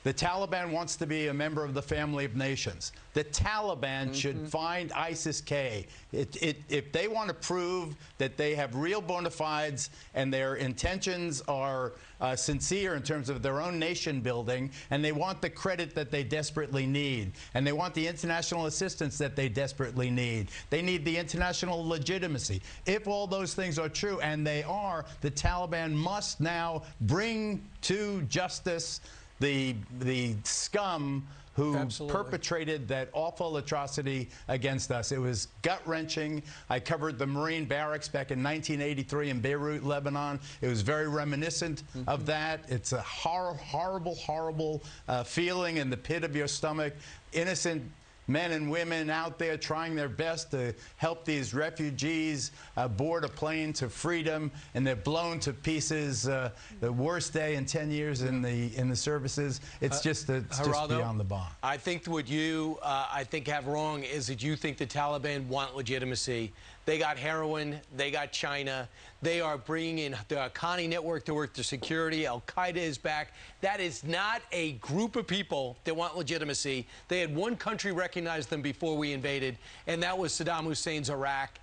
The 0.07 0.15
Taliban 0.15 0.71
wants 0.71 0.95
to 0.99 1.07
be 1.07 1.27
a 1.27 1.35
member 1.35 1.65
of 1.65 1.75
the 1.75 1.83
family 1.83 2.25
of 2.25 2.37
nations. 2.37 2.93
The 3.15 3.25
Taliban 3.25 4.15
should 4.15 4.49
find 4.49 4.93
ISIS 4.93 5.41
K. 5.41 5.89
It, 6.13 6.41
it, 6.41 6.63
if 6.69 6.93
they 6.93 7.09
want 7.09 7.27
to 7.27 7.35
prove 7.35 7.97
that 8.19 8.37
they 8.37 8.55
have 8.55 8.77
real 8.77 9.01
bona 9.01 9.31
fides 9.31 9.91
and 10.15 10.33
their 10.33 10.55
intentions 10.55 11.43
are 11.49 11.95
uh, 12.21 12.37
sincere 12.37 12.95
in 12.95 13.03
terms 13.03 13.29
of 13.29 13.43
their 13.43 13.61
own 13.61 13.81
nation 13.81 14.21
building, 14.21 14.71
and 14.93 15.05
they 15.05 15.11
want 15.11 15.43
the 15.43 15.51
credit 15.51 15.93
that 15.97 16.13
they 16.13 16.23
desperately 16.23 16.87
need, 16.87 17.33
and 17.55 17.67
they 17.67 17.73
want 17.73 17.93
the 17.93 18.07
international 18.07 18.67
assistance 18.67 19.19
that 19.19 19.35
they 19.35 19.49
desperately 19.49 20.09
need, 20.09 20.51
they 20.71 20.83
need 20.83 21.05
the 21.05 21.17
international 21.17 21.85
legitimacy. 21.85 22.63
If 22.87 23.09
all 23.09 23.27
those 23.27 23.55
things 23.55 23.77
are 23.77 23.89
true, 23.89 24.21
and 24.21 24.47
they 24.47 24.63
are, 24.63 25.05
the 25.21 25.33
Taliban 25.33 25.91
must 25.91 26.41
now 26.41 26.85
bring 27.01 27.61
to 27.83 28.23
justice 28.29 29.01
the 29.41 29.75
the 30.01 30.35
scum 30.45 31.27
who 31.55 31.75
Absolutely. 31.75 32.15
perpetrated 32.15 32.87
that 32.89 33.09
awful 33.15 33.57
atrocity 33.57 34.29
against 34.49 34.91
us. 34.91 35.11
It 35.11 35.17
was 35.19 35.49
gut 35.63 35.81
wrenching. 35.87 36.43
I 36.69 36.79
covered 36.81 37.19
the 37.19 37.27
Marine 37.27 37.65
barracks 37.65 38.09
back 38.09 38.31
in 38.31 38.43
1983 38.43 39.31
in 39.31 39.41
Beirut, 39.41 39.83
Lebanon. 39.83 40.39
It 40.61 40.69
was 40.69 40.83
very 40.83 41.09
reminiscent 41.09 41.83
Mm-hmm. 41.97 42.09
of 42.11 42.27
that. 42.27 42.61
It's 42.69 42.93
a 42.93 43.01
hor- 43.01 43.55
horrible, 43.55 44.17
horrible 44.17 44.83
uh, 45.09 45.25
feeling 45.25 45.79
in 45.79 45.89
the 45.89 45.97
pit 45.97 46.25
of 46.25 46.37
your 46.37 46.47
stomach. 46.47 46.93
Innocent 47.33 47.83
men 48.27 48.53
and 48.53 48.71
women 48.71 49.11
out 49.11 49.39
there 49.39 49.57
trying 49.57 49.95
their 49.95 50.09
best 50.09 50.51
to 50.51 50.75
help 50.97 51.25
these 51.25 51.55
refugees 51.55 52.53
uh, 52.77 52.89
board 52.89 53.25
a 53.25 53.29
plane 53.29 53.73
to 53.75 53.89
freedom, 53.89 54.51
and 54.75 54.87
they're 54.87 54.97
blown 54.97 55.39
to 55.41 55.53
pieces. 55.53 56.29
Uh, 56.29 56.51
the 56.81 56.93
worst 56.93 57.33
day 57.33 57.57
in 57.57 57.65
10 57.65 57.91
years 57.91 58.23
in 58.23 58.43
the 58.43 58.75
in 58.77 58.89
the 58.89 58.97
services. 58.97 59.61
It's 59.81 60.01
just 60.01 60.29
it's 60.31 60.59
just 60.59 60.89
beyond 60.89 61.21
the 61.21 61.25
bomb. 61.25 61.47
I 61.63 61.77
think 61.77 62.07
what 62.07 62.29
you, 62.29 62.79
uh, 62.83 63.09
I 63.13 63.25
think, 63.25 63.49
have 63.49 63.67
wrong 63.67 64.03
is 64.03 64.27
that 64.27 64.43
you 64.43 64.57
think 64.57 64.79
the 64.79 64.87
Taliban 64.87 65.47
want 65.47 65.77
legitimacy. 65.77 66.53
They 66.87 66.99
got 66.99 67.19
heroin. 67.19 67.81
They 67.97 68.13
got 68.13 68.31
China. 68.31 68.89
They 69.21 69.41
are 69.41 69.59
bringing 69.59 69.99
in 69.99 70.17
the 70.29 70.37
Haqqani 70.37 70.89
network 70.89 71.25
to 71.25 71.35
work 71.35 71.53
their 71.53 71.65
security. 71.65 72.27
Al 72.27 72.43
Qaeda 72.47 72.77
is 72.77 72.97
back. 72.97 73.33
That 73.61 73.81
is 73.81 74.05
not 74.05 74.41
a 74.53 74.73
group 74.75 75.17
of 75.17 75.27
people 75.27 75.77
that 75.83 75.95
want 75.95 76.17
legitimacy. 76.17 76.87
They 77.09 77.19
had 77.19 77.35
one 77.35 77.57
country 77.57 77.91
recognize 77.91 78.47
them 78.47 78.63
before 78.63 78.97
we 78.97 79.13
invaded, 79.13 79.59
and 79.89 80.01
that 80.05 80.17
was 80.17 80.33
Saddam 80.33 80.63
Hussein's 80.63 81.11
Iraq. 81.11 81.59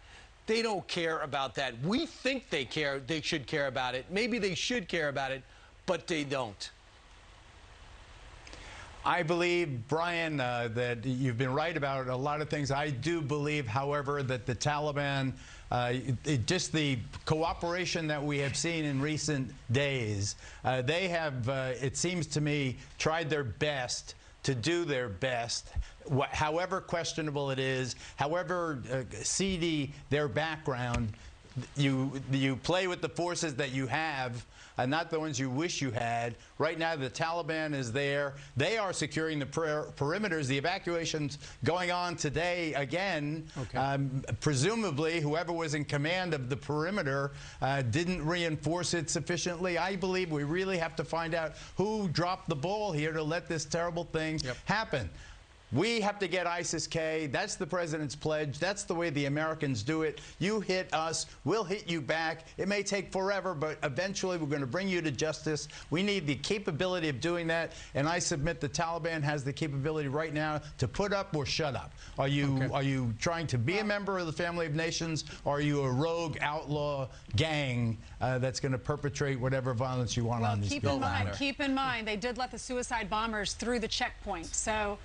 They 0.46 0.62
don't 0.62 0.86
care 0.89 1.20
about 1.20 1.56
that. 1.56 1.80
We 1.82 2.06
think 2.06 2.50
they 2.50 2.65
care. 2.65 3.00
They 3.00 3.22
should 3.22 3.48
care 3.48 3.68
about 3.68 3.96
it. 3.96 4.06
Maybe 4.12 4.39
they 4.39 4.56
should 4.56 4.89
care 4.89 5.08
about 5.08 5.32
it, 5.32 5.42
but 5.86 6.06
they 6.06 6.25
don't. 6.25 6.70
I 9.05 9.24
believe, 9.24 9.88
Brian, 9.89 10.39
uh, 10.39 10.69
that 10.75 11.05
you've 11.05 11.38
been 11.38 11.53
right 11.53 11.75
about 11.75 12.07
a 12.07 12.15
lot 12.15 12.41
of 12.41 12.50
things. 12.50 12.72
I 12.72 12.89
do 12.89 13.22
believe, 13.22 13.67
however, 13.67 14.24
that 14.24 14.45
the 14.45 14.55
Taliban, 14.55 15.33
uh, 15.72 15.93
it- 16.24 16.48
just 16.48 16.72
the 16.72 16.98
cooperation 17.25 18.07
that 18.07 18.24
we 18.24 18.38
have 18.39 18.55
seen 18.55 18.86
in 18.86 19.01
recent 19.01 19.53
days, 19.74 20.36
uh, 20.63 20.81
they 20.81 21.10
have, 21.10 21.50
uh, 21.50 21.74
it 21.81 21.98
seems 21.98 22.27
to 22.27 22.41
me, 22.41 22.77
tried 22.98 23.29
their 23.29 23.43
best 23.43 24.15
to 24.43 24.55
do 24.55 24.86
their 24.86 25.10
best, 25.10 25.67
wh- 26.10 26.24
however 26.31 26.79
questionable 26.79 27.51
it 27.51 27.60
is, 27.60 27.95
however 28.15 28.81
uh, 28.91 29.03
seedy 29.22 29.93
their 30.10 30.27
background. 30.29 31.13
You 31.75 32.19
you 32.31 32.55
play 32.55 32.88
with 32.88 33.01
the 33.01 33.10
forces 33.10 33.53
that 33.55 33.72
you 33.72 33.86
have 33.86 34.43
and 34.77 34.89
not 34.89 35.10
the 35.10 35.20
ones 35.20 35.39
you 35.39 35.50
wish 35.50 35.82
you 35.82 35.92
had. 35.92 36.36
Right 36.58 36.80
now, 36.80 36.96
the 36.96 37.10
Taliban 37.10 37.74
is 37.74 37.92
there. 37.92 38.34
They 38.58 38.77
are 38.77 38.94
securing 38.94 39.39
the 39.39 39.46
per- 39.46 39.88
perimeters. 39.96 40.48
The 40.48 40.58
evacuation's 40.58 41.38
going 41.63 41.92
on 41.92 42.15
today 42.15 42.74
again. 42.74 43.46
Okay. 43.58 43.77
Um, 43.77 44.24
presumably, 44.39 45.20
whoever 45.20 45.51
was 45.51 45.74
in 45.75 45.86
command 45.86 46.34
of 46.34 46.50
the 46.50 46.58
perimeter 46.58 47.32
uh, 47.62 47.82
didn't 47.84 48.25
reinforce 48.25 48.94
it 48.94 49.10
sufficiently. 49.10 49.77
I 49.77 49.96
believe 49.96 50.32
we 50.32 50.44
really 50.44 50.77
have 50.77 50.96
to 50.98 51.03
find 51.03 51.36
out 51.36 51.53
who 51.77 52.08
dropped 52.10 52.50
the 52.50 52.56
ball 52.56 52.92
here 52.92 53.13
to 53.13 53.24
let 53.24 53.48
this 53.48 53.65
terrible 53.65 54.06
thing 54.06 54.39
Yep. 54.44 54.58
happen. 54.65 55.10
We 55.74 56.01
have 56.01 56.20
to 56.20 56.27
get 56.27 56.46
ISIS 56.46 56.86
K. 56.86 57.27
That's 57.32 57.56
the 57.56 57.65
president's 57.65 58.15
pledge. 58.15 58.60
That's 58.60 58.84
the 58.84 58.94
way 58.94 59.10
the 59.10 59.25
Americans 59.25 59.82
do 59.82 60.03
it. 60.03 60.22
You 60.38 60.60
hit 60.60 60.94
us, 60.94 61.25
we'll 61.46 61.63
hit 61.63 61.89
you 61.89 62.00
back. 62.00 62.46
It 62.58 62.68
may 62.68 62.84
take 62.84 63.12
forever, 63.12 63.56
but 63.56 63.80
eventually 63.82 64.38
we're 64.38 64.46
going 64.48 64.62
to 64.62 64.68
bring 64.68 64.88
you 64.88 65.01
to 65.01 65.10
justice. 65.10 65.68
We 65.89 66.03
need 66.03 66.27
the 66.27 66.36
capability 66.36 67.10
of 67.10 67.20
doing 67.20 67.48
that, 67.48 67.72
and 67.96 68.08
I 68.08 68.20
submit 68.20 68.62
the 68.62 68.70
Taliban 68.70 69.24
has 69.24 69.44
the 69.44 69.53
capability 69.53 70.10
right 70.10 70.34
now 70.34 70.62
to 70.77 70.88
put 70.88 71.12
up 71.12 71.36
or 71.36 71.46
shut 71.46 71.75
up. 71.75 71.92
Are 72.20 72.27
you 72.27 72.44
Okay. 72.53 72.70
are 72.74 72.84
you 72.84 73.13
trying 73.20 73.48
to 73.48 73.58
be 73.58 73.80
a 73.80 73.84
member 73.84 74.20
of 74.20 74.27
the 74.27 74.34
family 74.34 74.68
of 74.68 74.75
nations, 74.75 75.24
or 75.44 75.58
are 75.58 75.62
you 75.62 75.82
a 75.82 75.92
rogue 75.92 76.38
outlaw 76.42 77.08
gang 77.36 77.98
uh, 78.22 78.38
that's 78.38 78.60
going 78.60 78.74
to 78.74 78.77
perpetrate 78.77 79.39
whatever 79.39 79.74
violence 79.74 80.15
you 80.15 80.24
want 80.25 80.42
Well, 80.44 80.51
on 80.51 80.62
these 80.62 80.70
keep 80.70 80.84
people? 80.84 80.96
in 80.98 81.01
mind, 81.01 81.32
keep 81.34 81.60
in 81.60 81.74
mind, 81.74 82.08
they 82.08 82.15
did 82.18 82.38
let 82.38 82.51
the 82.51 82.60
suicide 82.60 83.10
bombers 83.10 83.53
through 83.53 83.80
the 83.80 83.88
checkpoint, 83.88 84.46
so 84.53 84.98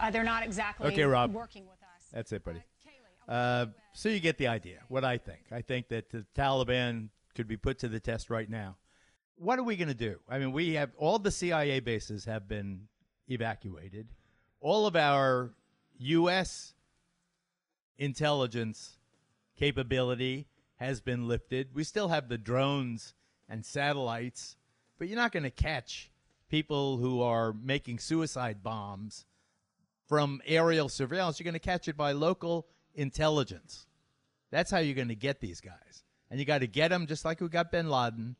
uh, 0.00 0.10
they're 0.10 0.24
not 0.24 0.42
exactly 0.44 0.88
Okay, 0.88 1.04
Rob. 1.04 1.32
working 1.32 1.64
with 1.64 1.80
us. 1.82 2.08
That's 2.12 2.32
it, 2.32 2.44
buddy. 2.44 2.58
Uh, 2.58 3.32
Uh, 3.32 3.66
so 3.92 4.08
you 4.08 4.18
get 4.18 4.38
the 4.38 4.48
idea. 4.48 4.80
What 4.88 5.04
I 5.04 5.18
think. 5.18 5.42
I 5.52 5.60
think 5.62 5.88
that 5.88 6.10
the 6.10 6.26
Taliban 6.34 7.10
could 7.34 7.46
be 7.46 7.56
put 7.56 7.78
to 7.80 7.88
the 7.88 8.00
test 8.00 8.28
right 8.30 8.48
now. 8.50 8.76
What 9.36 9.58
are 9.58 9.62
we 9.62 9.76
going 9.76 9.88
to 9.88 9.94
do? 9.94 10.18
I 10.28 10.38
mean, 10.38 10.52
we 10.52 10.74
have 10.74 10.90
all 10.96 11.18
the 11.18 11.30
CIA 11.30 11.80
bases 11.80 12.24
have 12.24 12.48
been 12.48 12.88
evacuated. 13.28 14.08
All 14.60 14.86
of 14.86 14.96
our 14.96 15.52
U.S. 15.98 16.74
intelligence 17.98 18.98
capability 19.56 20.46
has 20.76 21.00
been 21.00 21.28
lifted. 21.28 21.68
We 21.74 21.84
still 21.84 22.08
have 22.08 22.28
the 22.28 22.38
drones 22.38 23.14
and 23.48 23.64
satellites, 23.64 24.56
but 24.98 25.08
you're 25.08 25.16
not 25.16 25.32
going 25.32 25.42
to 25.44 25.50
catch 25.50 26.10
people 26.48 26.96
who 26.98 27.22
are 27.22 27.52
making 27.52 27.98
suicide 27.98 28.62
bombs 28.62 29.24
from 30.10 30.42
aerial 30.44 30.88
surveillance. 30.88 31.38
You're 31.38 31.44
going 31.44 31.54
to 31.54 31.60
catch 31.60 31.86
it 31.86 31.96
by 31.96 32.10
local 32.10 32.66
intelligence. 32.96 33.86
That's 34.50 34.68
how 34.68 34.78
you're 34.78 34.96
going 34.96 35.06
to 35.08 35.14
get 35.14 35.40
these 35.40 35.60
guys. 35.60 36.02
And 36.30 36.40
you 36.40 36.44
got 36.44 36.58
to 36.58 36.66
get 36.66 36.88
them 36.88 37.06
just 37.06 37.24
like 37.24 37.40
we 37.40 37.48
got 37.48 37.70
bin 37.70 37.88
Laden. 37.88 38.34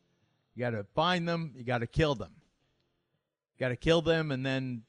You 0.53 0.59
got 0.59 0.71
to 0.71 0.83
find 0.93 1.25
them. 1.25 1.53
You 1.55 1.63
got 1.63 1.77
to 1.77 1.87
kill 1.87 2.13
them. 2.13 2.33
You 3.55 3.65
got 3.65 3.69
to 3.69 3.77
kill 3.77 4.01
them 4.01 4.31
and 4.31 4.45
then 4.45 4.83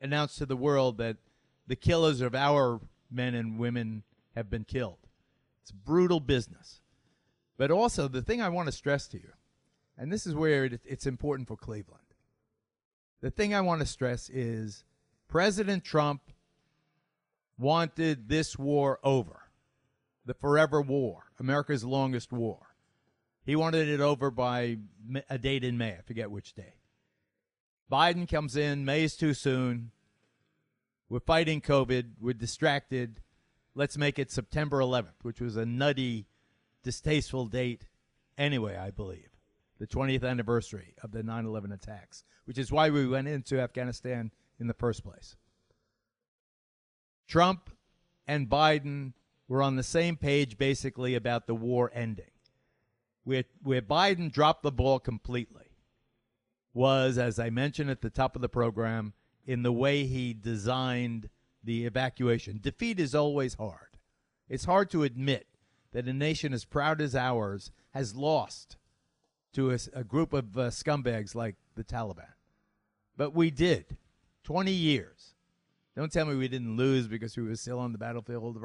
announce 0.00 0.36
to 0.36 0.46
the 0.46 0.56
world 0.56 0.96
that 0.98 1.18
the 1.66 1.76
killers 1.76 2.22
of 2.22 2.34
our 2.34 2.80
men 3.10 3.34
and 3.34 3.58
women 3.58 4.02
have 4.34 4.48
been 4.48 4.64
killed. 4.64 4.98
It's 5.60 5.70
brutal 5.70 6.20
business. 6.20 6.80
But 7.58 7.70
also, 7.70 8.08
the 8.08 8.22
thing 8.22 8.40
I 8.40 8.48
want 8.48 8.68
to 8.68 8.72
stress 8.72 9.06
to 9.08 9.18
you, 9.18 9.32
and 9.98 10.10
this 10.10 10.26
is 10.26 10.34
where 10.34 10.64
it, 10.64 10.80
it's 10.86 11.06
important 11.06 11.46
for 11.46 11.58
Cleveland. 11.58 12.00
The 13.20 13.30
thing 13.30 13.54
I 13.54 13.60
want 13.60 13.82
to 13.82 13.86
stress 13.86 14.30
is 14.30 14.84
President 15.28 15.84
Trump 15.84 16.22
wanted 17.58 18.28
this 18.28 18.58
war 18.58 18.98
over, 19.02 19.42
the 20.24 20.34
forever 20.34 20.80
war, 20.80 21.24
America's 21.38 21.84
longest 21.84 22.32
war. 22.32 22.74
He 23.44 23.56
wanted 23.56 23.88
it 23.88 24.00
over 24.00 24.30
by 24.30 24.78
a 25.30 25.38
date 25.38 25.62
in 25.62 25.78
May. 25.78 25.92
I 25.92 26.00
forget 26.02 26.30
which 26.30 26.54
day. 26.54 26.74
Biden 27.90 28.28
comes 28.28 28.56
in, 28.56 28.84
May's 28.84 29.16
too 29.16 29.34
soon. 29.34 29.92
We're 31.08 31.20
fighting 31.20 31.60
COVID. 31.60 32.14
We're 32.20 32.34
distracted. 32.34 33.20
Let's 33.76 33.96
make 33.96 34.18
it 34.18 34.32
September 34.32 34.78
11th, 34.80 35.22
which 35.22 35.40
was 35.40 35.54
a 35.54 35.64
nutty, 35.64 36.26
distasteful 36.82 37.46
date 37.46 37.86
anyway, 38.36 38.76
I 38.76 38.90
believe. 38.90 39.28
The 39.78 39.86
20th 39.86 40.28
anniversary 40.28 40.94
of 41.02 41.12
the 41.12 41.22
9 41.22 41.44
11 41.44 41.70
attacks, 41.70 42.24
which 42.46 42.58
is 42.58 42.72
why 42.72 42.90
we 42.90 43.06
went 43.06 43.28
into 43.28 43.60
Afghanistan 43.60 44.32
in 44.58 44.66
the 44.66 44.74
first 44.74 45.04
place. 45.04 45.36
Trump 47.28 47.70
and 48.26 48.48
Biden 48.48 49.12
were 49.48 49.62
on 49.62 49.76
the 49.76 49.82
same 49.82 50.16
page 50.16 50.58
basically 50.58 51.14
about 51.14 51.46
the 51.46 51.54
war 51.54 51.90
ending. 51.94 52.30
Where, 53.24 53.44
where 53.62 53.82
Biden 53.82 54.32
dropped 54.32 54.62
the 54.62 54.72
ball 54.72 55.00
completely 55.00 55.66
was, 56.72 57.18
as 57.18 57.38
I 57.38 57.50
mentioned 57.50 57.90
at 57.90 58.02
the 58.02 58.10
top 58.10 58.36
of 58.36 58.42
the 58.42 58.48
program, 58.48 59.14
in 59.46 59.62
the 59.62 59.72
way 59.72 60.04
he 60.04 60.34
designed 60.34 61.30
the 61.64 61.86
evacuation. 61.86 62.60
Defeat 62.62 63.00
is 63.00 63.14
always 63.14 63.54
hard. 63.54 63.96
It's 64.48 64.64
hard 64.64 64.90
to 64.90 65.02
admit 65.02 65.46
that 65.92 66.06
a 66.06 66.12
nation 66.12 66.52
as 66.52 66.64
proud 66.64 67.00
as 67.00 67.16
ours 67.16 67.72
has 67.90 68.14
lost 68.14 68.76
to 69.54 69.72
a, 69.72 69.78
a 69.94 70.04
group 70.04 70.32
of 70.32 70.56
uh, 70.56 70.70
scumbags 70.70 71.34
like 71.34 71.56
the 71.74 71.84
Taliban. 71.84 72.34
But 73.16 73.34
we 73.34 73.50
did. 73.50 73.96
20 74.46 74.70
years. 74.70 75.34
Don't 75.96 76.12
tell 76.12 76.24
me 76.24 76.36
we 76.36 76.46
didn't 76.46 76.76
lose 76.76 77.08
because 77.08 77.36
we 77.36 77.42
were 77.42 77.56
still 77.56 77.80
on 77.80 77.90
the 77.90 77.98
battlefield. 77.98 78.56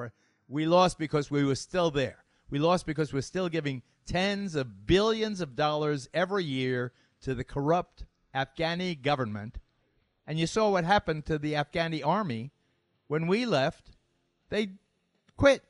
We 0.47 0.67
lost 0.67 1.00
because 1.00 1.31
we 1.31 1.43
were 1.43 1.55
still 1.55 1.89
there. 1.89 2.23
We 2.51 2.59
lost 2.59 2.85
because 2.85 3.11
we're 3.11 3.21
still 3.21 3.50
giving 3.50 3.81
tens 4.05 4.53
of 4.53 4.85
billions 4.85 5.41
of 5.41 5.55
dollars 5.55 6.07
every 6.13 6.43
year 6.43 6.93
to 7.21 7.33
the 7.33 7.43
corrupt 7.43 8.05
Afghani 8.35 9.01
government. 9.01 9.57
And 10.27 10.38
you 10.38 10.45
saw 10.45 10.69
what 10.69 10.83
happened 10.83 11.25
to 11.25 11.39
the 11.39 11.53
Afghani 11.53 12.05
army 12.05 12.51
when 13.07 13.25
we 13.25 13.47
left. 13.47 13.89
They 14.50 14.73
quit. 15.35 15.63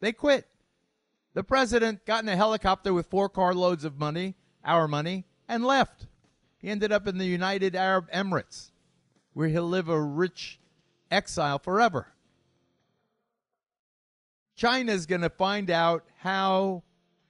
They 0.00 0.12
quit. 0.12 0.46
The 1.34 1.44
president 1.44 2.06
got 2.06 2.22
in 2.22 2.30
a 2.30 2.36
helicopter 2.36 2.94
with 2.94 3.08
four 3.08 3.28
carloads 3.28 3.84
of 3.84 3.98
money, 3.98 4.36
our 4.64 4.88
money, 4.88 5.26
and 5.46 5.66
left. 5.66 6.06
He 6.56 6.70
ended 6.70 6.92
up 6.92 7.06
in 7.06 7.18
the 7.18 7.26
United 7.26 7.76
Arab 7.76 8.10
Emirates, 8.10 8.69
where 9.40 9.48
he'll 9.48 9.62
live 9.62 9.88
a 9.88 9.98
rich 9.98 10.60
exile 11.10 11.58
forever. 11.58 12.08
China's 14.54 15.06
going 15.06 15.22
to 15.22 15.30
find 15.30 15.70
out 15.70 16.04
how 16.18 16.82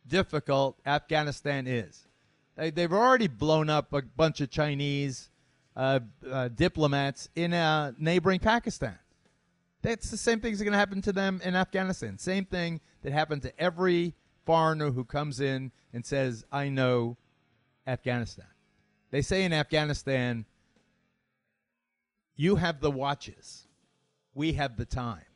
difficult 0.08 0.76
Afghanistan 0.84 1.68
is. 1.68 2.08
They, 2.56 2.72
have 2.82 2.92
already 2.92 3.28
blown 3.28 3.70
up 3.70 3.92
a 3.92 4.02
bunch 4.02 4.40
of 4.40 4.50
Chinese 4.50 5.30
uh, 5.76 6.00
uh, 6.28 6.48
diplomats 6.48 7.28
in 7.36 7.52
uh, 7.52 7.92
neighboring 7.96 8.40
Pakistan. 8.40 8.98
That's 9.80 10.10
the 10.10 10.16
same 10.16 10.40
thing 10.40 10.50
that's 10.50 10.62
going 10.64 10.72
to 10.72 10.78
happen 10.78 11.02
to 11.02 11.12
them 11.12 11.40
in 11.44 11.54
Afghanistan. 11.54 12.18
Same 12.18 12.44
thing 12.44 12.80
that 13.02 13.12
happened 13.12 13.42
to 13.42 13.56
every 13.56 14.14
foreigner 14.44 14.90
who 14.90 15.04
comes 15.04 15.38
in 15.38 15.70
and 15.92 16.04
says, 16.04 16.44
I 16.50 16.70
know 16.70 17.18
Afghanistan. 17.86 18.46
They 19.12 19.22
say 19.22 19.44
in 19.44 19.52
Afghanistan, 19.52 20.44
you 22.40 22.56
have 22.56 22.80
the 22.80 22.90
watches, 22.90 23.66
we 24.32 24.54
have 24.54 24.78
the 24.78 24.86
time. 24.86 25.26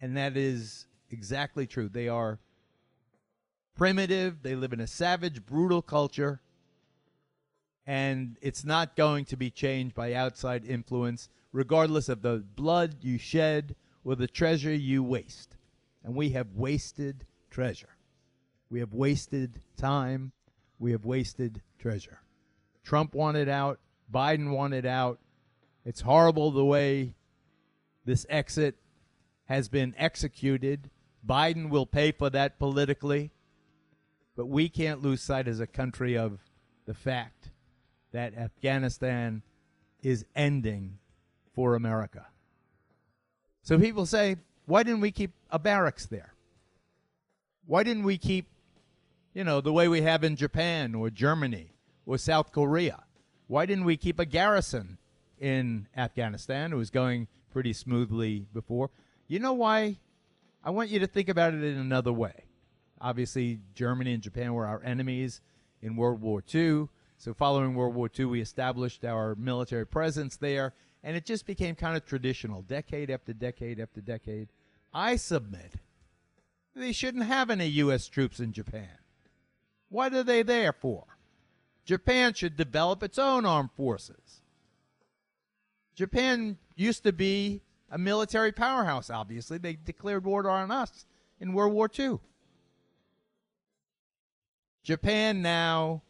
And 0.00 0.16
that 0.16 0.36
is 0.36 0.88
exactly 1.10 1.64
true. 1.64 1.88
They 1.88 2.08
are 2.08 2.40
primitive, 3.76 4.42
they 4.42 4.56
live 4.56 4.72
in 4.72 4.80
a 4.80 4.86
savage, 4.88 5.46
brutal 5.46 5.80
culture, 5.80 6.40
and 7.86 8.36
it's 8.42 8.64
not 8.64 8.96
going 8.96 9.26
to 9.26 9.36
be 9.36 9.48
changed 9.48 9.94
by 9.94 10.12
outside 10.12 10.64
influence, 10.64 11.28
regardless 11.52 12.08
of 12.08 12.22
the 12.22 12.44
blood 12.56 12.96
you 13.00 13.16
shed 13.16 13.76
or 14.04 14.16
the 14.16 14.26
treasure 14.26 14.74
you 14.74 15.04
waste. 15.04 15.56
And 16.02 16.16
we 16.16 16.30
have 16.30 16.56
wasted 16.56 17.24
treasure. 17.48 17.94
We 18.70 18.80
have 18.80 18.92
wasted 18.92 19.60
time. 19.76 20.32
We 20.80 20.90
have 20.90 21.04
wasted 21.04 21.62
treasure. 21.78 22.18
Trump 22.82 23.14
wanted 23.14 23.48
out. 23.48 23.78
Biden 24.12 24.50
wanted 24.50 24.84
out. 24.84 25.20
It's 25.84 26.02
horrible 26.02 26.50
the 26.50 26.64
way 26.64 27.14
this 28.04 28.26
exit 28.28 28.76
has 29.46 29.68
been 29.68 29.94
executed. 29.98 30.90
Biden 31.26 31.68
will 31.68 31.86
pay 31.86 32.12
for 32.12 32.30
that 32.30 32.58
politically. 32.58 33.30
But 34.36 34.46
we 34.46 34.68
can't 34.68 35.02
lose 35.02 35.20
sight 35.20 35.46
as 35.46 35.60
a 35.60 35.66
country 35.66 36.16
of 36.16 36.40
the 36.86 36.94
fact 36.94 37.50
that 38.12 38.36
Afghanistan 38.36 39.42
is 40.02 40.24
ending 40.34 40.98
for 41.54 41.74
America. 41.74 42.26
So 43.62 43.78
people 43.78 44.06
say, 44.06 44.36
why 44.66 44.82
didn't 44.82 45.00
we 45.00 45.10
keep 45.10 45.32
a 45.50 45.58
barracks 45.58 46.06
there? 46.06 46.34
Why 47.66 47.82
didn't 47.82 48.04
we 48.04 48.18
keep, 48.18 48.46
you 49.34 49.44
know, 49.44 49.60
the 49.60 49.72
way 49.72 49.86
we 49.86 50.02
have 50.02 50.24
in 50.24 50.34
Japan 50.36 50.94
or 50.94 51.10
Germany 51.10 51.72
or 52.06 52.18
South 52.18 52.52
Korea? 52.52 53.04
Why 53.46 53.66
didn't 53.66 53.84
we 53.84 53.96
keep 53.96 54.18
a 54.18 54.24
garrison 54.24 54.98
in 55.42 55.88
Afghanistan? 55.96 56.72
It 56.72 56.76
was 56.76 56.90
going 56.90 57.26
pretty 57.50 57.74
smoothly 57.74 58.46
before. 58.54 58.90
You 59.26 59.40
know 59.40 59.52
why? 59.52 59.98
I 60.64 60.70
want 60.70 60.88
you 60.88 61.00
to 61.00 61.06
think 61.06 61.28
about 61.28 61.52
it 61.52 61.62
in 61.62 61.76
another 61.76 62.12
way. 62.12 62.44
Obviously, 63.00 63.58
Germany 63.74 64.14
and 64.14 64.22
Japan 64.22 64.54
were 64.54 64.66
our 64.66 64.80
enemies 64.84 65.40
in 65.82 65.96
World 65.96 66.22
War 66.22 66.42
II. 66.54 66.88
So, 67.18 67.34
following 67.34 67.74
World 67.74 67.94
War 67.94 68.08
II, 68.16 68.26
we 68.26 68.40
established 68.40 69.04
our 69.04 69.34
military 69.34 69.86
presence 69.86 70.36
there, 70.36 70.74
and 71.02 71.16
it 71.16 71.26
just 71.26 71.46
became 71.46 71.74
kind 71.74 71.96
of 71.96 72.06
traditional, 72.06 72.62
decade 72.62 73.10
after 73.10 73.32
decade 73.32 73.80
after 73.80 74.00
decade. 74.00 74.48
I 74.94 75.16
submit 75.16 75.74
they 76.74 76.92
shouldn't 76.92 77.24
have 77.24 77.50
any 77.50 77.66
U.S. 77.66 78.06
troops 78.06 78.40
in 78.40 78.52
Japan. 78.52 78.98
What 79.88 80.14
are 80.14 80.22
they 80.22 80.42
there 80.42 80.72
for? 80.72 81.04
Japan 81.84 82.32
should 82.34 82.56
develop 82.56 83.02
its 83.02 83.18
own 83.18 83.44
armed 83.44 83.72
forces. 83.76 84.41
Japan 85.94 86.58
used 86.74 87.04
to 87.04 87.12
be 87.12 87.62
a 87.90 87.98
military 87.98 88.52
powerhouse, 88.52 89.10
obviously. 89.10 89.58
They 89.58 89.74
declared 89.74 90.24
war 90.24 90.48
on 90.48 90.70
us 90.70 91.04
in 91.40 91.52
World 91.52 91.74
War 91.74 91.90
II. 91.96 92.18
Japan 94.82 95.42
now 95.42 96.02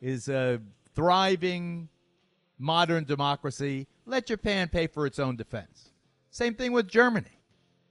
is 0.00 0.28
a 0.28 0.60
thriving 0.94 1.88
modern 2.58 3.04
democracy. 3.04 3.86
Let 4.06 4.26
Japan 4.26 4.68
pay 4.68 4.86
for 4.86 5.06
its 5.06 5.18
own 5.18 5.36
defense. 5.36 5.90
Same 6.30 6.54
thing 6.54 6.72
with 6.72 6.88
Germany. 6.88 7.40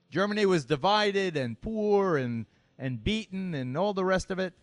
Germany 0.09 0.45
was 0.45 0.65
divided 0.65 1.35
and 1.35 1.59
poor 1.59 2.17
and, 2.17 2.45
and 2.79 3.03
beaten 3.03 3.53
and 3.53 3.77
all 3.77 3.93
the 3.93 4.05
rest 4.05 4.31
of 4.31 4.39
it. 4.39 4.53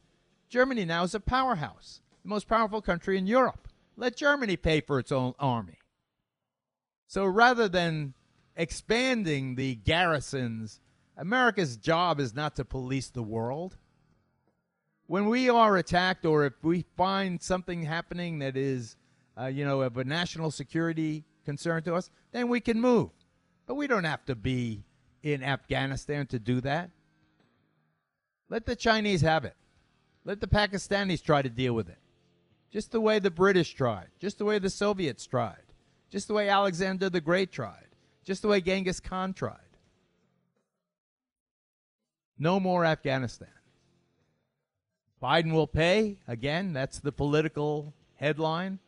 Germany 0.49 0.85
now 0.85 1.03
is 1.05 1.15
a 1.15 1.21
powerhouse, 1.21 2.01
the 2.23 2.29
most 2.29 2.49
powerful 2.49 2.81
country 2.81 3.19
in 3.19 3.27
Europe. 3.27 3.69
Let 3.97 4.17
Germany 4.17 4.57
pay 4.57 4.81
for 4.81 4.99
its 4.99 5.13
own 5.13 5.35
army. 5.39 5.79
So 7.13 7.27
rather 7.27 7.69
than 7.69 8.15
expanding 8.57 9.57
the 9.57 9.75
garrisons, 9.75 10.81
America's 11.15 11.77
job 11.77 12.19
is 12.19 12.35
not 12.35 12.57
to 12.57 12.65
police 12.65 13.11
the 13.11 13.23
world. 13.23 13.77
When 15.09 15.27
we 15.27 15.51
are 15.51 15.77
attacked 15.77 16.25
or 16.25 16.47
if 16.47 16.55
we 16.63 16.87
find 16.97 17.43
something 17.43 17.83
happening 17.83 18.39
that 18.39 18.57
is, 18.57 18.97
uh, 19.39 19.49
you 19.49 19.63
know, 19.63 19.83
of 19.83 19.99
a 19.99 20.05
national 20.05 20.51
security 20.51 21.27
concern 21.45 21.83
to 21.83 21.95
us, 21.97 22.09
then 22.31 22.49
we 22.49 22.61
can 22.61 22.81
move. 22.81 23.11
But 23.67 23.75
we 23.75 23.87
don't 23.87 24.05
have 24.05 24.25
to 24.25 24.35
be 24.35 24.83
in 25.23 25.43
Afghanistan 25.43 26.25
to 26.29 26.39
do 26.39 26.63
that. 26.63 26.89
Let 28.49 28.65
the 28.65 28.75
Chinese 28.75 29.21
have 29.21 29.45
it. 29.45 29.57
Let 30.25 30.41
the 30.41 30.47
Pakistanis 30.47 31.23
try 31.23 31.43
to 31.43 31.51
deal 31.51 31.75
with 31.75 31.91
it. 31.91 31.99
Just 32.71 32.91
the 32.91 33.03
way 33.03 33.19
the 33.19 33.31
British 33.31 33.75
tried, 33.75 34.09
just 34.19 34.39
the 34.39 34.47
way 34.47 34.59
the 34.59 34.71
Soviets 34.71 35.27
tried, 35.27 35.62
just 36.13 36.29
the 36.29 36.35
way 36.35 36.51
Alexander 36.51 37.09
the 37.09 37.23
Great 37.23 37.51
tried, 37.51 37.89
just 38.23 38.43
the 38.43 38.49
way 38.49 38.61
Genghis 38.61 39.01
Khan 39.01 39.33
tried. 39.33 39.57
No 42.39 42.61
more 42.61 42.85
Afghanistan. 42.85 43.49
Biden 45.23 45.53
will 45.53 45.67
pay. 45.67 46.19
Again, 46.29 46.75
that's 46.75 46.99
the 46.99 47.13
political 47.13 47.95
headline 48.17 48.79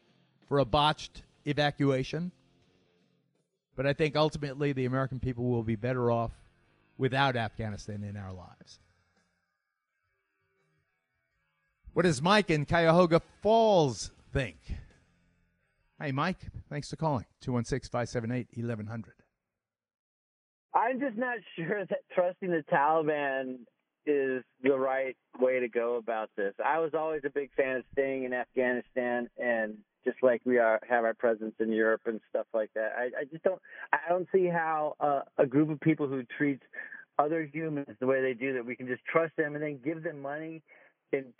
for 0.48 0.58
a 0.58 0.66
botched 0.66 1.22
evacuation. 1.46 2.30
But 3.74 3.86
I 3.86 3.94
think 3.94 4.16
ultimately 4.16 4.72
the 4.72 4.84
American 4.84 5.18
people 5.18 5.44
will 5.44 5.62
be 5.62 5.76
better 5.76 6.10
off 6.10 6.32
without 6.98 7.36
Afghanistan 7.36 8.04
in 8.04 8.18
our 8.18 8.32
lives. 8.34 8.80
What 11.94 12.02
does 12.02 12.20
Mike 12.20 12.50
in 12.50 12.66
Cuyahoga 12.66 13.22
Falls 13.40 14.10
think? 14.32 14.58
Hey, 16.00 16.10
Mike, 16.10 16.38
thanks 16.68 16.90
for 16.90 16.96
calling. 16.96 17.26
216 17.40 17.88
578 17.90 18.48
1100. 18.56 19.14
I'm 20.74 20.98
just 20.98 21.16
not 21.16 21.38
sure 21.56 21.86
that 21.86 22.00
trusting 22.12 22.50
the 22.50 22.64
Taliban 22.72 23.58
is 24.06 24.42
the 24.62 24.76
right 24.76 25.16
way 25.38 25.60
to 25.60 25.68
go 25.68 25.96
about 25.96 26.30
this. 26.36 26.52
I 26.64 26.80
was 26.80 26.90
always 26.94 27.22
a 27.24 27.30
big 27.30 27.50
fan 27.56 27.76
of 27.76 27.84
staying 27.92 28.24
in 28.24 28.32
Afghanistan 28.32 29.28
and 29.38 29.78
just 30.04 30.18
like 30.22 30.42
we 30.44 30.58
are 30.58 30.80
have 30.86 31.04
our 31.04 31.14
presence 31.14 31.54
in 31.60 31.72
Europe 31.72 32.02
and 32.06 32.20
stuff 32.28 32.46
like 32.52 32.70
that. 32.74 32.92
I, 32.98 33.04
I 33.20 33.24
just 33.30 33.44
don't 33.44 33.60
I 33.92 33.98
don't 34.08 34.28
see 34.34 34.46
how 34.46 34.96
uh, 35.00 35.22
a 35.38 35.46
group 35.46 35.70
of 35.70 35.80
people 35.80 36.08
who 36.08 36.24
treats 36.36 36.64
other 37.18 37.48
humans 37.50 37.96
the 38.00 38.06
way 38.06 38.20
they 38.20 38.34
do 38.34 38.52
that 38.54 38.66
we 38.66 38.74
can 38.74 38.88
just 38.88 39.04
trust 39.04 39.34
them 39.36 39.54
and 39.54 39.62
then 39.62 39.78
give 39.82 40.02
them 40.02 40.20
money 40.20 40.60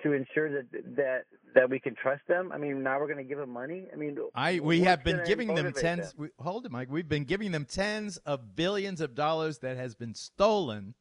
to 0.02 0.12
ensure 0.12 0.50
that 0.50 0.66
that 0.96 1.24
that 1.54 1.70
we 1.70 1.78
can 1.78 1.94
trust 1.94 2.22
them. 2.28 2.50
I 2.52 2.58
mean, 2.58 2.82
now 2.82 2.98
we're 2.98 3.06
going 3.06 3.18
to 3.18 3.24
give 3.24 3.38
them 3.38 3.50
money. 3.50 3.86
I 3.92 3.96
mean, 3.96 4.16
I 4.34 4.60
we 4.60 4.80
have 4.80 5.04
been 5.04 5.22
giving 5.24 5.54
them 5.54 5.72
tens. 5.72 6.12
Them? 6.12 6.22
We, 6.22 6.28
hold 6.38 6.66
it, 6.66 6.72
Mike. 6.72 6.88
We've 6.90 7.08
been 7.08 7.24
giving 7.24 7.52
them 7.52 7.64
tens 7.64 8.16
of 8.18 8.56
billions 8.56 9.00
of 9.00 9.14
dollars 9.14 9.58
that 9.58 9.76
has 9.76 9.94
been 9.94 10.14
stolen, 10.14 10.94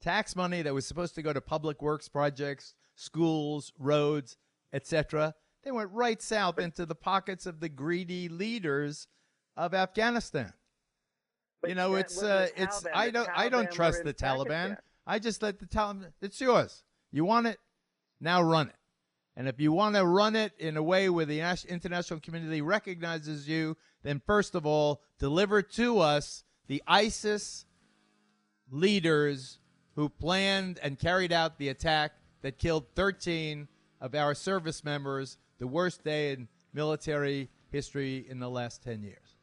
tax 0.00 0.34
money 0.34 0.62
that 0.62 0.74
was 0.74 0.86
supposed 0.86 1.14
to 1.16 1.22
go 1.22 1.32
to 1.32 1.40
public 1.40 1.82
works 1.82 2.08
projects, 2.08 2.74
schools, 2.96 3.72
roads, 3.78 4.36
etc 4.72 5.34
they 5.64 5.72
went 5.72 5.90
right 5.92 6.20
south 6.20 6.58
into 6.58 6.86
the 6.86 6.94
pockets 6.94 7.46
of 7.46 7.60
the 7.60 7.68
greedy 7.68 8.28
leaders 8.28 9.08
of 9.56 9.74
Afghanistan. 9.74 10.52
You 11.66 11.74
know, 11.74 11.94
it's 11.94 12.22
uh, 12.22 12.48
it's 12.56 12.84
I 12.94 13.10
don't 13.10 13.28
I 13.34 13.48
don't 13.48 13.70
trust 13.70 14.04
the 14.04 14.12
Taliban. 14.12 14.76
I 15.06 15.18
just 15.18 15.42
let 15.42 15.58
the 15.58 15.66
Taliban. 15.66 16.12
It's 16.20 16.40
yours. 16.40 16.84
You 17.10 17.24
want 17.24 17.46
it? 17.46 17.58
Now 18.20 18.42
run 18.42 18.68
it. 18.68 18.76
And 19.36 19.48
if 19.48 19.60
you 19.60 19.72
want 19.72 19.96
to 19.96 20.04
run 20.04 20.36
it 20.36 20.52
in 20.58 20.76
a 20.76 20.82
way 20.82 21.08
where 21.08 21.24
the 21.24 21.40
international 21.68 22.20
community 22.20 22.60
recognizes 22.60 23.48
you, 23.48 23.76
then 24.02 24.22
first 24.24 24.54
of 24.54 24.64
all, 24.64 25.02
deliver 25.18 25.60
to 25.62 25.98
us 25.98 26.44
the 26.68 26.82
ISIS 26.86 27.64
leaders 28.70 29.58
who 29.96 30.08
planned 30.08 30.78
and 30.82 30.98
carried 30.98 31.32
out 31.32 31.58
the 31.58 31.68
attack 31.68 32.12
that 32.42 32.58
killed 32.58 32.86
13 32.94 33.68
of 34.00 34.14
our 34.14 34.34
service 34.34 34.84
members, 34.84 35.36
the 35.58 35.66
worst 35.66 36.04
day 36.04 36.32
in 36.32 36.48
military 36.72 37.48
history 37.70 38.24
in 38.28 38.38
the 38.38 38.50
last 38.50 38.82
10 38.82 39.02
years. 39.02 39.36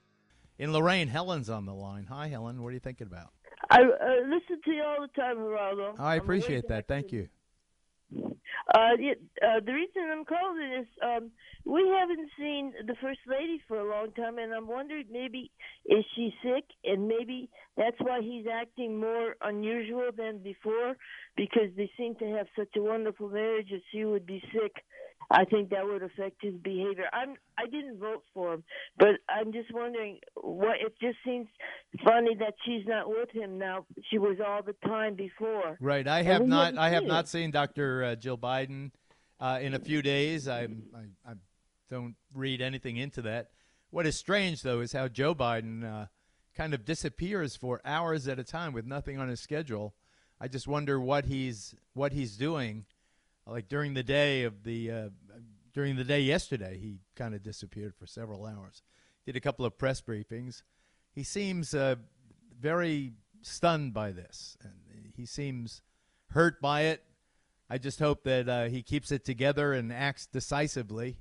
In 0.57 0.71
Lorain, 0.71 1.07
Helen's 1.07 1.49
on 1.49 1.65
the 1.65 1.73
line. 1.73 2.05
Hi, 2.05 2.27
Helen. 2.27 2.61
What 2.61 2.69
are 2.69 2.73
you 2.73 2.79
thinking 2.79 3.07
about? 3.07 3.31
I 3.69 3.81
uh, 3.81 3.85
listen 4.27 4.61
to 4.63 4.71
you 4.71 4.83
all 4.83 5.01
the 5.01 5.07
time, 5.19 5.37
Geraldo. 5.37 5.99
I 5.99 6.15
appreciate 6.15 6.67
that. 6.67 6.87
Thank 6.87 7.11
you. 7.11 7.29
Uh, 8.73 8.93
uh, 9.45 9.59
the 9.65 9.73
reason 9.73 10.03
I'm 10.11 10.25
calling 10.25 10.71
is 10.81 10.87
um, 11.03 11.31
we 11.65 11.87
haven't 11.99 12.29
seen 12.37 12.73
the 12.85 12.95
first 13.01 13.19
lady 13.27 13.61
for 13.67 13.79
a 13.79 13.89
long 13.89 14.11
time, 14.11 14.37
and 14.37 14.53
I'm 14.53 14.67
wondering 14.67 15.05
maybe 15.11 15.51
is 15.85 16.05
she 16.15 16.33
sick, 16.43 16.65
and 16.83 17.07
maybe 17.07 17.49
that's 17.77 17.97
why 17.99 18.21
he's 18.21 18.45
acting 18.51 18.99
more 18.99 19.35
unusual 19.41 20.09
than 20.15 20.39
before 20.39 20.95
because 21.35 21.69
they 21.75 21.89
seem 21.97 22.15
to 22.15 22.25
have 22.37 22.47
such 22.57 22.75
a 22.77 22.81
wonderful 22.81 23.29
marriage. 23.29 23.67
If 23.71 23.81
she 23.91 24.05
would 24.05 24.25
be 24.25 24.41
sick, 24.53 24.73
I 25.31 25.45
think 25.45 25.69
that 25.69 25.85
would 25.85 26.03
affect 26.03 26.41
his 26.41 26.55
behavior. 26.55 27.05
I'm 27.13 27.35
I 27.57 27.65
didn't 27.65 27.99
vote 27.99 28.23
for 28.33 28.55
him, 28.55 28.63
but 28.97 29.15
I'm 29.29 29.53
just 29.53 29.73
wondering 29.73 30.19
what 30.35 30.77
it 30.81 30.93
just 31.01 31.17
seems 31.25 31.47
funny 32.03 32.35
that 32.35 32.55
she's 32.65 32.85
not 32.85 33.07
with 33.09 33.29
him 33.31 33.57
now. 33.57 33.85
She 34.09 34.17
was 34.17 34.37
all 34.45 34.61
the 34.61 34.75
time 34.87 35.15
before. 35.15 35.77
Right. 35.79 36.07
I 36.07 36.23
have 36.23 36.45
not 36.45 36.77
I 36.77 36.89
have 36.89 37.03
not 37.03 37.29
seen 37.29 37.51
Dr. 37.51 38.03
Uh, 38.03 38.15
Jill 38.15 38.37
Biden 38.37 38.91
uh, 39.39 39.59
in 39.61 39.73
a 39.73 39.79
few 39.79 40.01
days. 40.01 40.47
I, 40.47 40.63
I 40.63 41.05
I 41.25 41.33
don't 41.89 42.15
read 42.33 42.61
anything 42.61 42.97
into 42.97 43.21
that. 43.23 43.51
What 43.89 44.05
is 44.05 44.17
strange 44.17 44.61
though 44.63 44.81
is 44.81 44.91
how 44.91 45.07
Joe 45.07 45.33
Biden 45.33 45.83
uh, 45.83 46.07
kind 46.55 46.73
of 46.73 46.83
disappears 46.83 47.55
for 47.55 47.81
hours 47.85 48.27
at 48.27 48.39
a 48.39 48.43
time 48.43 48.73
with 48.73 48.85
nothing 48.85 49.17
on 49.17 49.29
his 49.29 49.39
schedule. 49.39 49.93
I 50.39 50.47
just 50.47 50.67
wonder 50.67 50.99
what 50.99 51.25
he's 51.25 51.75
what 51.93 52.11
he's 52.11 52.35
doing 52.35 52.85
like 53.45 53.67
during 53.67 53.93
the 53.93 54.03
day 54.03 54.43
of 54.43 54.63
the 54.63 54.91
uh, 54.91 55.09
during 55.73 55.95
the 55.95 56.03
day 56.03 56.21
yesterday, 56.21 56.77
he 56.77 56.99
kind 57.15 57.33
of 57.33 57.43
disappeared 57.43 57.95
for 57.95 58.05
several 58.05 58.45
hours. 58.45 58.81
Did 59.25 59.35
a 59.35 59.41
couple 59.41 59.65
of 59.65 59.77
press 59.77 60.01
briefings. 60.01 60.63
He 61.13 61.23
seems 61.23 61.73
uh, 61.73 61.95
very 62.59 63.13
stunned 63.41 63.93
by 63.93 64.11
this, 64.11 64.57
and 64.63 64.73
he 65.15 65.25
seems 65.25 65.81
hurt 66.31 66.61
by 66.61 66.81
it. 66.83 67.03
I 67.69 67.77
just 67.77 67.99
hope 67.99 68.23
that 68.23 68.49
uh, 68.49 68.65
he 68.65 68.83
keeps 68.83 69.11
it 69.11 69.23
together 69.23 69.73
and 69.73 69.93
acts 69.93 70.25
decisively. 70.25 71.17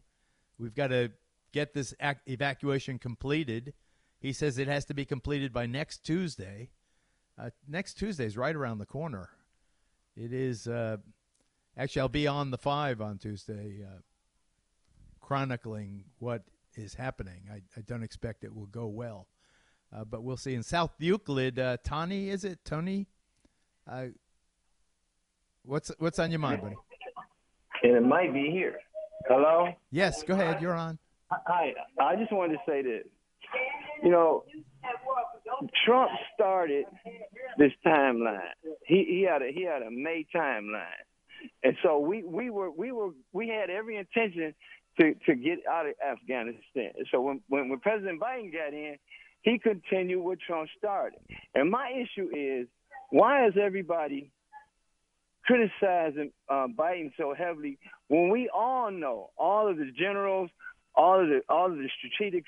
We've 0.59 0.75
got 0.75 0.89
to 0.89 1.13
get 1.53 1.75
this 1.75 1.95
ac- 2.01 2.21
evacuation 2.27 2.99
completed. 2.99 3.75
He 4.19 4.33
says 4.33 4.59
it 4.59 4.69
has 4.69 4.85
to 4.87 4.95
be 4.95 5.05
completed 5.05 5.53
by 5.53 5.67
next 5.67 6.05
Tuesday. 6.05 6.71
Uh, 7.39 7.51
next 7.69 7.95
Tuesday 7.95 8.27
is 8.27 8.37
right 8.37 8.55
around 8.55 8.79
the 8.79 8.87
corner. 8.87 9.31
It 10.17 10.33
is 10.33 10.67
uh, 10.67 10.99
Actually, 11.77 12.01
I'll 12.01 12.09
be 12.09 12.27
on 12.27 12.51
the 12.51 12.59
five 12.59 13.01
on 13.01 13.19
Tuesday, 13.19 13.83
uh, 13.83 14.01
chronicling 15.31 16.03
what 16.19 16.43
is 16.75 16.95
happening. 16.95 17.43
I, 17.49 17.62
I, 17.77 17.83
don't 17.87 18.03
expect 18.03 18.43
it 18.43 18.53
will 18.53 18.66
go 18.66 18.88
well, 18.88 19.29
uh, 19.97 20.03
but 20.03 20.25
we'll 20.25 20.37
see. 20.37 20.55
In 20.55 20.64
South 20.64 20.90
Euclid, 20.99 21.57
uh, 21.57 21.77
Tony, 21.85 22.31
is 22.31 22.45
it 22.45 22.59
Tony? 22.64 23.07
Uh, 23.88 24.07
what's 25.64 25.93
what's 26.01 26.19
on 26.19 26.33
your 26.33 26.40
mind, 26.40 26.62
buddy? 26.62 26.75
And 27.85 27.93
it 27.93 28.03
might 28.03 28.35
be 28.35 28.51
here. 28.51 28.81
Hello. 29.29 29.69
Yes, 29.93 30.25
go 30.25 30.35
ahead. 30.35 30.61
You're 30.61 30.75
on. 30.75 30.99
Hi. 31.31 31.75
I 32.01 32.16
just 32.16 32.33
wanted 32.33 32.55
to 32.55 32.61
say 32.66 32.83
that, 32.83 33.03
you 34.03 34.11
know, 34.11 34.43
Trump 35.87 36.11
started 36.35 36.87
this 37.57 37.71
timeline. 37.87 38.40
He 38.85 39.05
he 39.09 39.29
had 39.31 39.43
a 39.43 39.53
he 39.53 39.62
had 39.62 39.83
a 39.83 39.93
May 39.93 40.27
timeline 40.35 41.07
and 41.62 41.77
so 41.83 41.99
we 41.99 42.23
we 42.23 42.51
were 42.51 42.71
we 42.71 42.93
were 42.93 43.11
we 43.33 43.49
had 43.49 43.71
every 43.71 43.97
intention 43.97 44.55
to 44.98 45.14
to 45.26 45.35
get 45.35 45.61
out 45.70 45.87
of 45.87 45.94
Afghanistan. 46.05 46.92
So 47.11 47.20
when 47.20 47.40
when, 47.48 47.68
when 47.68 47.81
President 47.81 48.20
Biden 48.20 48.53
got 48.53 48.72
in, 48.72 48.96
he 49.42 49.59
continued 49.59 50.22
what 50.22 50.38
Trump 50.40 50.68
started. 50.76 51.18
And 51.55 51.70
my 51.70 51.92
issue 51.92 52.29
is 52.35 52.66
why 53.11 53.46
is 53.46 53.55
everybody 53.61 54.31
criticizing 55.44 56.33
uh, 56.48 56.66
Biden 56.68 57.12
so 57.16 57.35
heavily 57.37 57.79
when 58.09 58.29
we 58.31 58.48
all 58.53 58.90
know 58.90 59.31
all 59.37 59.68
of 59.68 59.79
the 59.79 59.90
generals, 59.98 60.50
all 60.94 61.20
of 61.20 61.29
the 61.29 61.40
all 61.48 61.66
of 61.66 61.79
the 61.79 61.88
strategic 61.98 62.44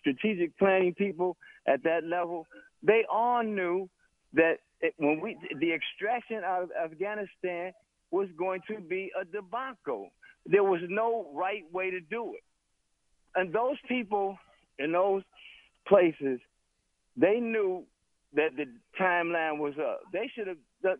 strategic 0.00 0.56
planning 0.58 0.94
people 0.94 1.36
at 1.66 1.82
that 1.84 2.04
level, 2.04 2.46
they 2.82 3.04
all 3.10 3.42
knew 3.42 3.88
that 4.34 4.58
it, 4.80 4.94
when 4.98 5.20
we 5.20 5.36
the 5.58 5.72
extraction 5.72 6.42
out 6.44 6.62
of 6.62 6.70
Afghanistan 6.92 7.72
was 8.10 8.28
going 8.38 8.60
to 8.68 8.80
be 8.80 9.10
a 9.20 9.24
debacle. 9.24 10.10
There 10.50 10.64
was 10.64 10.80
no 10.88 11.26
right 11.34 11.64
way 11.72 11.90
to 11.90 12.00
do 12.00 12.34
it. 12.34 12.42
And 13.34 13.52
those 13.52 13.76
people 13.86 14.38
in 14.78 14.92
those 14.92 15.22
places, 15.86 16.40
they 17.16 17.38
knew 17.40 17.84
that 18.34 18.56
the 18.56 18.64
timeline 19.00 19.58
was 19.58 19.74
up. 19.78 20.00
They 20.12 20.30
should 20.34 20.46
have, 20.46 20.56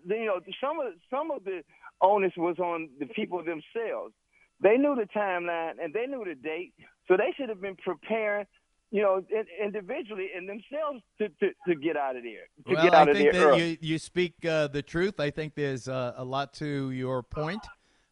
you 0.07 0.27
know, 0.27 0.41
some 0.61 0.81
of 0.81 0.93
some 1.11 1.31
of 1.31 1.45
the 1.45 1.63
onus 2.01 2.33
was 2.37 2.59
on 2.59 2.91
the 3.01 3.07
people 3.07 3.39
themselves. 3.39 4.15
They 4.61 4.77
knew 4.77 4.95
the 4.95 5.09
timeline 5.17 5.75
and 5.83 5.93
they 5.95 6.07
knew 6.07 6.25
the 6.25 6.35
date, 6.35 6.75
so 7.07 7.17
they 7.17 7.33
should 7.37 7.49
have 7.49 7.61
been 7.61 7.77
preparing 7.77 8.47
you 8.91 9.03
know, 9.03 9.23
individually 9.63 10.29
and 10.35 10.49
themselves 10.49 11.03
to, 11.19 11.29
to, 11.41 11.53
to 11.67 11.75
get 11.75 11.97
out 11.97 12.17
of 12.17 12.23
there. 12.23 12.49
To 12.67 12.75
well, 12.75 12.85
get 12.85 12.95
out 12.95 13.09
I 13.09 13.11
of 13.11 13.19
there 13.19 13.33
that 13.33 13.59
you, 13.59 13.77
you 13.81 13.99
speak 13.99 14.43
uh, 14.45 14.69
the 14.69 14.83
truth. 14.83 15.21
I 15.21 15.31
think 15.31 15.55
there's 15.55 15.89
uh, 15.89 16.15
a 16.17 16.25
lot 16.25 16.55
to 16.55 16.91
your 16.91 17.23
point. 17.23 17.61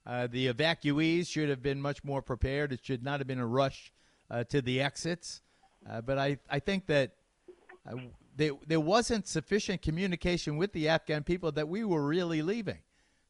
Uh, 0.06 0.28
the 0.28 0.46
evacuees 0.46 1.26
should 1.26 1.48
have 1.48 1.62
been 1.62 1.80
much 1.80 2.04
more 2.04 2.22
prepared. 2.22 2.72
It 2.72 2.80
should 2.84 3.02
not 3.02 3.18
have 3.18 3.26
been 3.26 3.40
a 3.40 3.46
rush 3.46 3.92
uh, 4.30 4.44
to 4.44 4.62
the 4.62 4.80
exits. 4.80 5.40
Uh, 5.88 6.00
but 6.00 6.18
I, 6.18 6.38
I 6.48 6.60
think 6.60 6.86
that 6.86 7.12
uh, 7.88 7.96
there, 8.36 8.52
there 8.66 8.80
wasn't 8.80 9.26
sufficient 9.26 9.82
communication 9.82 10.56
with 10.56 10.72
the 10.72 10.88
Afghan 10.88 11.24
people 11.24 11.50
that 11.52 11.68
we 11.68 11.84
were 11.84 12.06
really 12.06 12.42
leaving. 12.42 12.78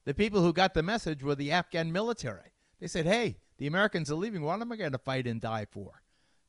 The 0.05 0.15
people 0.15 0.43
who 0.43 0.53
got 0.53 0.75
the 0.75 0.83
message 0.83 1.23
were 1.23 1.35
the 1.35 1.53
Afghan 1.53 1.93
military. 1.93 2.53
They 2.81 2.87
said, 2.87 3.07
hey, 3.07 3.39
the 3.59 3.67
Americans 3.67 4.11
are 4.11 4.17
leaving. 4.17 4.43
What 4.43 4.61
am 4.61 4.71
I 4.71 4.77
going 4.77 4.93
to 4.93 4.99
fight 4.99 5.27
and 5.27 5.41
die 5.41 5.67
for? 5.71 6.03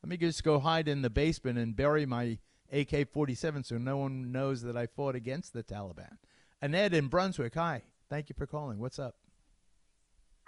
Let 0.03 0.09
me 0.09 0.17
just 0.17 0.43
go 0.43 0.59
hide 0.59 0.87
in 0.87 1.01
the 1.01 1.09
basement 1.09 1.57
and 1.57 1.75
bury 1.75 2.05
my 2.05 2.37
AK 2.71 3.11
47 3.11 3.63
so 3.63 3.77
no 3.77 3.97
one 3.97 4.31
knows 4.31 4.61
that 4.61 4.77
I 4.77 4.87
fought 4.87 5.15
against 5.15 5.53
the 5.53 5.63
Taliban. 5.63 6.17
Annette 6.61 6.93
in 6.93 7.07
Brunswick, 7.07 7.53
hi. 7.53 7.83
Thank 8.09 8.29
you 8.29 8.35
for 8.37 8.45
calling. 8.45 8.79
What's 8.79 8.99
up? 8.99 9.15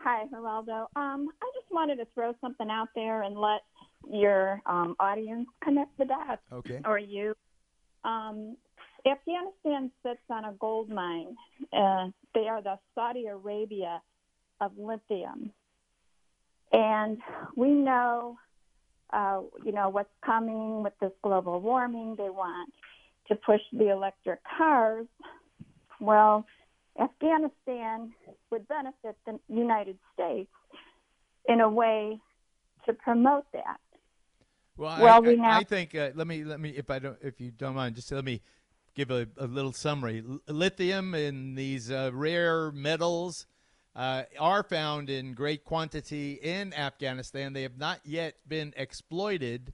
Hi, 0.03 0.25
Geraldo. 0.33 0.87
Um, 0.95 1.29
I 1.41 1.51
just 1.53 1.71
wanted 1.71 1.97
to 1.97 2.07
throw 2.13 2.33
something 2.41 2.69
out 2.69 2.87
there 2.95 3.23
and 3.23 3.37
let 3.37 3.61
your 4.09 4.61
um, 4.65 4.95
audience 4.99 5.47
connect 5.63 5.97
the 5.97 6.05
dots. 6.05 6.41
Okay. 6.51 6.79
Or 6.85 6.97
you. 6.97 7.35
Um, 8.03 8.55
Afghanistan 9.05 9.91
sits 10.03 10.21
on 10.29 10.45
a 10.45 10.53
gold 10.59 10.89
mine. 10.89 11.35
Uh, 11.73 12.07
they 12.33 12.47
are 12.47 12.61
the 12.61 12.79
Saudi 12.95 13.25
Arabia 13.27 14.01
of 14.61 14.71
lithium. 14.77 15.51
And 16.71 17.17
we 17.55 17.69
know 17.69 18.37
uh, 19.11 19.41
you 19.65 19.71
know, 19.71 19.89
what's 19.89 20.09
coming 20.25 20.83
with 20.83 20.93
this 21.01 21.11
global 21.23 21.59
warming. 21.61 22.15
They 22.17 22.29
want 22.29 22.71
to 23.27 23.35
push 23.35 23.61
the 23.73 23.89
electric 23.89 24.39
cars. 24.57 25.07
Well, 25.99 26.45
Afghanistan 26.99 28.13
would 28.51 28.67
benefit 28.67 29.17
the 29.25 29.39
United 29.47 29.97
States 30.13 30.51
in 31.47 31.61
a 31.61 31.69
way 31.69 32.19
to 32.85 32.93
promote 32.93 33.45
that. 33.53 33.79
Well, 34.77 35.01
well 35.01 35.15
I, 35.15 35.19
we 35.19 35.35
now 35.35 35.57
I 35.57 35.63
think 35.63 35.93
uh, 35.95 36.11
let 36.15 36.27
me 36.27 36.43
let 36.43 36.59
me 36.59 36.69
if 36.69 36.89
I 36.89 36.99
don't 36.99 37.17
if 37.21 37.41
you 37.41 37.51
don't 37.51 37.75
mind 37.75 37.95
just 37.95 38.11
let 38.11 38.23
me 38.23 38.41
give 38.95 39.11
a, 39.11 39.27
a 39.37 39.47
little 39.47 39.73
summary. 39.73 40.23
Lithium 40.47 41.13
and 41.13 41.57
these 41.57 41.91
uh, 41.91 42.11
rare 42.13 42.71
metals 42.71 43.45
uh, 43.95 44.23
are 44.39 44.63
found 44.63 45.09
in 45.09 45.33
great 45.33 45.63
quantity 45.63 46.33
in 46.33 46.73
Afghanistan. 46.73 47.53
They 47.53 47.63
have 47.63 47.77
not 47.77 47.99
yet 48.03 48.35
been 48.47 48.73
exploited. 48.77 49.73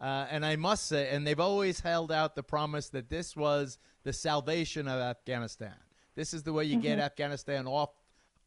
Uh, 0.00 0.26
and 0.30 0.46
I 0.46 0.56
must 0.56 0.88
say, 0.88 1.10
and 1.10 1.26
they've 1.26 1.38
always 1.38 1.80
held 1.80 2.10
out 2.10 2.34
the 2.34 2.42
promise 2.42 2.88
that 2.88 3.10
this 3.10 3.36
was 3.36 3.78
the 4.02 4.12
salvation 4.12 4.88
of 4.88 4.98
Afghanistan. 4.98 5.74
This 6.14 6.34
is 6.34 6.42
the 6.42 6.52
way 6.52 6.64
you 6.64 6.74
mm-hmm. 6.74 6.82
get 6.82 6.98
Afghanistan 6.98 7.66
off 7.66 7.90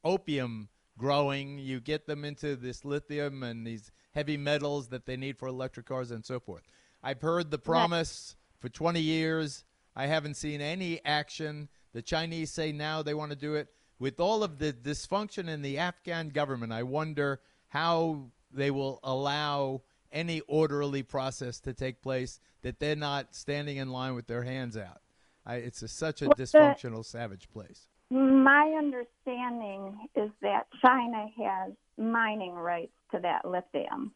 opium 0.04 0.70
growing. 0.98 1.58
You 1.60 1.80
get 1.80 2.08
them 2.08 2.26
into 2.26 2.56
this 2.56 2.86
lithium 2.86 3.44
and 3.44 3.66
these 3.66 3.92
heavy 4.14 4.38
metals 4.38 4.90
that 4.90 5.06
they 5.06 5.18
need 5.18 5.38
for 5.38 5.48
electric 5.48 5.86
cars 5.86 6.12
and 6.12 6.26
so 6.26 6.40
forth. 6.40 6.64
I've 7.02 7.22
heard 7.22 7.52
the 7.52 7.58
promise 7.58 8.36
for 8.60 8.70
20 8.70 9.00
years. 9.02 9.64
I 9.96 10.08
haven't 10.08 10.36
seen 10.36 10.62
any 10.62 11.04
action. 11.06 11.70
The 11.94 12.02
Chinese 12.02 12.52
say 12.52 12.72
now 12.72 13.02
they 13.02 13.14
want 13.14 13.32
to 13.32 13.38
do 13.38 13.56
it. 13.56 13.68
With 14.00 14.20
all 14.20 14.44
of 14.44 14.58
the 14.58 14.74
dysfunction 14.74 15.48
in 15.48 15.62
the 15.62 15.78
Afghan 15.78 16.30
government, 16.30 16.74
I 16.74 16.84
wonder 16.84 17.40
how 17.70 18.32
they 18.52 18.72
will 18.72 19.00
allow 19.04 19.82
any 20.12 20.42
orderly 20.42 21.04
process 21.04 21.60
to 21.62 21.74
take 21.74 22.02
place 22.02 22.40
that 22.62 22.80
they're 22.80 22.96
not 22.96 23.36
standing 23.36 23.78
in 23.78 23.90
line 23.90 24.16
with 24.16 24.28
their 24.28 24.44
hands 24.44 24.78
out. 24.78 25.02
I, 25.46 25.56
it's 25.56 25.82
a, 25.82 25.88
such 25.88 26.22
a 26.22 26.26
Well, 26.28 26.36
the- 26.38 26.44
dysfunctional, 26.44 27.06
savage 27.06 27.50
place. 27.50 27.88
My 28.10 28.76
understanding 28.78 29.98
is 30.16 30.30
that 30.42 30.68
China 30.84 31.26
has 31.38 31.74
mining 31.98 32.54
rights 32.54 32.92
to 33.12 33.20
that 33.22 33.44
lithium. 33.44 34.14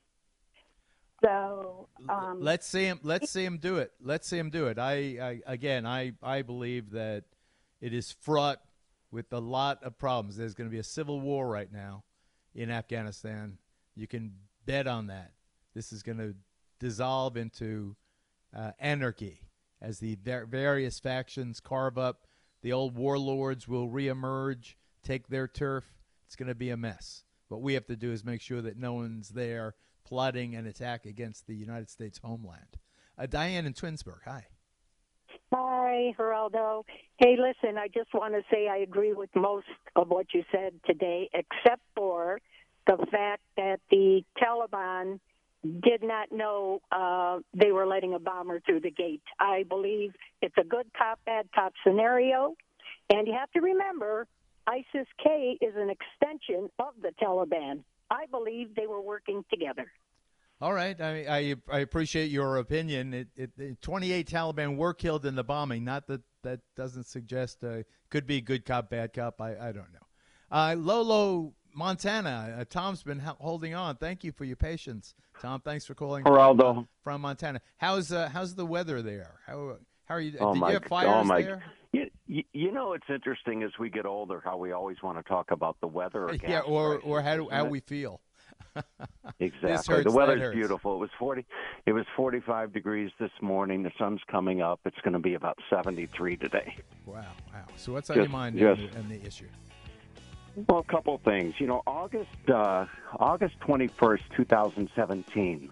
So 1.24 1.88
um, 2.10 2.38
let's 2.42 2.68
see 2.68 2.84
him. 2.84 3.00
Let's 3.02 3.32
see 3.32 3.44
him 3.44 3.58
do 3.58 3.78
it. 3.78 3.92
Let's 4.00 4.28
see 4.28 4.38
him 4.38 4.52
do 4.52 4.68
it. 4.68 4.78
I, 4.78 4.94
I 5.20 5.42
again, 5.52 5.86
I, 5.86 6.14
I 6.22 6.44
believe 6.44 6.92
that 6.92 7.24
it 7.82 7.92
is 7.94 8.12
fraught 8.22 8.60
with 9.10 9.34
a 9.34 9.40
lot 9.40 9.84
of 9.84 9.98
problems. 9.98 10.38
There's 10.38 10.54
going 10.54 10.70
to 10.70 10.72
be 10.72 10.80
a 10.80 10.84
civil 10.84 11.20
war 11.20 11.48
right 11.48 11.72
now 11.72 12.04
in 12.54 12.70
Afghanistan. 12.70 13.58
You 13.96 14.06
can 14.06 14.34
bet 14.66 14.86
on 14.86 15.08
that. 15.08 15.32
This 15.74 15.92
is 15.92 16.04
going 16.04 16.20
to 16.20 16.36
dissolve 16.80 17.36
into 17.36 17.96
uh, 18.56 18.72
anarchy 18.80 19.42
as 19.82 20.00
the 20.00 20.18
var- 20.24 20.46
various 20.46 21.00
factions 21.00 21.60
carve 21.60 21.98
up. 21.98 22.28
The 22.62 22.74
old 22.74 22.96
warlords 22.96 23.68
will 23.68 23.90
reemerge, 23.90 24.76
take 25.04 25.28
their 25.28 25.48
turf. 25.48 25.86
It's 26.26 26.36
going 26.36 26.50
to 26.50 26.56
be 26.56 26.70
a 26.70 26.78
mess. 26.78 27.24
What 27.48 27.62
we 27.62 27.74
have 27.76 27.86
to 27.88 27.96
do 27.96 28.12
is 28.12 28.26
make 28.26 28.42
sure 28.42 28.62
that 28.62 28.78
no 28.78 28.94
one's 28.94 29.30
there 29.30 29.76
plotting 30.06 30.56
an 30.56 30.66
attack 30.66 31.06
against 31.06 31.48
the 31.48 31.56
United 31.56 31.90
States 31.90 32.20
homeland. 32.24 32.78
Uh, 33.18 33.26
Diane 33.26 33.66
in 33.66 33.74
Twinsburg, 33.74 34.24
hi. 34.26 34.46
Hi, 35.54 36.14
Geraldo. 36.18 36.84
Hey, 37.18 37.38
listen, 37.38 37.78
I 37.78 37.88
just 37.88 38.14
want 38.14 38.34
to 38.34 38.42
say 38.52 38.68
I 38.68 38.78
agree 38.78 39.14
with 39.14 39.30
most 39.36 39.68
of 39.96 40.10
what 40.10 40.34
you 40.34 40.44
said 40.52 40.74
today, 40.86 41.30
except 41.34 41.82
for 41.96 42.40
the 42.86 42.98
fact 43.12 43.42
that 43.56 43.80
the 43.90 44.24
Taliban 44.42 45.20
did 45.82 46.04
not 46.04 46.32
know 46.32 46.82
uh, 46.92 47.40
they 47.54 47.72
were 47.72 47.86
letting 47.86 48.14
a 48.14 48.20
bomber 48.20 48.60
through 48.60 48.82
the 48.82 48.92
gate. 48.92 49.22
I 49.40 49.64
believe 49.68 50.14
it's 50.42 50.56
a 50.58 50.64
good 50.64 50.88
cop, 50.98 51.20
bad 51.26 51.48
cop 51.54 51.74
scenario. 51.86 52.56
And 53.10 53.28
you 53.28 53.34
have 53.34 53.52
to 53.52 53.62
remember, 53.62 54.28
ISIS 54.68 55.08
K 55.24 55.58
is 55.62 55.74
an 55.76 55.90
extension 55.90 56.70
of 56.80 56.94
the 57.02 57.12
Taliban. 57.22 57.84
I 58.10 58.26
believe 58.30 58.76
they 58.76 58.88
were 58.88 59.02
working 59.02 59.44
together. 59.50 59.92
All 60.60 60.74
right, 60.74 61.00
I, 61.00 61.26
I, 61.30 61.56
I 61.72 61.80
appreciate 61.80 62.32
your 62.32 62.58
opinion. 62.58 63.14
It, 63.14 63.28
it, 63.36 63.52
it, 63.60 63.82
28 63.82 64.28
Taliban 64.28 64.76
were 64.76 64.94
killed 64.94 65.26
in 65.26 65.36
the 65.36 65.44
bombing. 65.44 65.84
Not 65.84 66.08
that 66.08 66.22
that 66.42 66.62
doesn't 66.76 67.06
suggest 67.06 67.64
uh, 67.64 67.84
could 68.10 68.26
be 68.26 68.42
good 68.42 68.66
cop, 68.66 68.90
bad 68.90 69.14
cop. 69.14 69.40
I, 69.40 69.52
I 69.52 69.72
don't 69.72 69.94
know. 69.94 70.08
Uh, 70.50 70.76
Lolo, 70.78 71.54
Montana. 71.78 72.58
Uh, 72.60 72.66
Tom's 72.68 73.04
been 73.04 73.20
ho- 73.20 73.38
holding 73.40 73.76
on. 73.76 73.96
Thank 73.98 74.24
you 74.24 74.32
for 74.32 74.46
your 74.46 74.56
patience, 74.56 75.14
Tom. 75.40 75.62
Thanks 75.62 75.86
for 75.86 75.94
calling. 75.94 76.24
Geraldo. 76.24 76.74
from, 76.74 76.88
from 77.04 77.22
Montana. 77.22 77.62
How's 77.78 78.12
uh, 78.12 78.30
how's 78.30 78.56
the 78.56 78.66
weather 78.66 79.04
there? 79.04 79.36
How 79.46 79.78
how 80.06 80.16
are 80.16 80.20
you? 80.22 80.36
Oh 80.40 80.54
did 80.54 80.60
my, 80.60 80.68
you 80.70 80.74
have 80.74 80.86
fires 80.86 81.12
oh 81.14 81.24
my. 81.24 81.42
there? 81.44 81.64
You, 81.94 82.44
you, 82.52 82.72
know, 82.72 82.94
it's 82.94 83.06
interesting 83.10 83.64
as 83.64 83.72
we 83.80 83.90
get 83.90 84.06
older 84.06 84.42
how 84.44 84.58
we 84.58 84.72
always 84.72 84.98
want 85.02 85.18
to 85.18 85.24
talk 85.24 85.52
about 85.52 85.78
the 85.80 85.88
weather. 85.88 86.26
Or 86.30 86.34
yeah, 86.34 86.60
or 86.60 86.98
or 87.00 87.22
how 87.22 87.38
do, 87.38 87.50
how 87.50 87.66
we 87.66 87.80
feel. 87.80 88.22
Exactly. 89.40 89.96
Hurts, 89.96 90.06
the 90.06 90.12
weather's 90.12 90.54
beautiful. 90.54 90.96
It 90.96 91.00
was 91.00 91.10
forty. 91.18 91.46
It 91.86 91.94
was 91.94 92.06
forty-five 92.16 92.74
degrees 92.74 93.12
this 93.20 93.32
morning. 93.42 93.84
The 93.84 93.92
sun's 94.00 94.22
coming 94.32 94.62
up. 94.62 94.80
It's 94.86 94.98
going 95.04 95.14
to 95.14 95.20
be 95.20 95.34
about 95.34 95.58
seventy-three 95.70 96.38
today. 96.38 96.76
Wow, 97.06 97.26
wow. 97.54 97.66
So 97.76 97.94
what's 97.94 98.10
on 98.10 98.18
your 98.18 98.30
mind 98.30 98.58
just- 98.58 98.96
in 98.96 99.10
the 99.10 99.24
issue? 99.26 99.48
Well, 100.66 100.80
a 100.80 100.84
couple 100.84 101.16
things. 101.20 101.54
You 101.60 101.68
know, 101.68 101.84
August 101.86 102.50
uh, 102.50 102.88
August 103.20 103.60
twenty-first, 103.60 104.24
two 104.36 104.44
thousand 104.44 104.90
seventeen. 104.96 105.70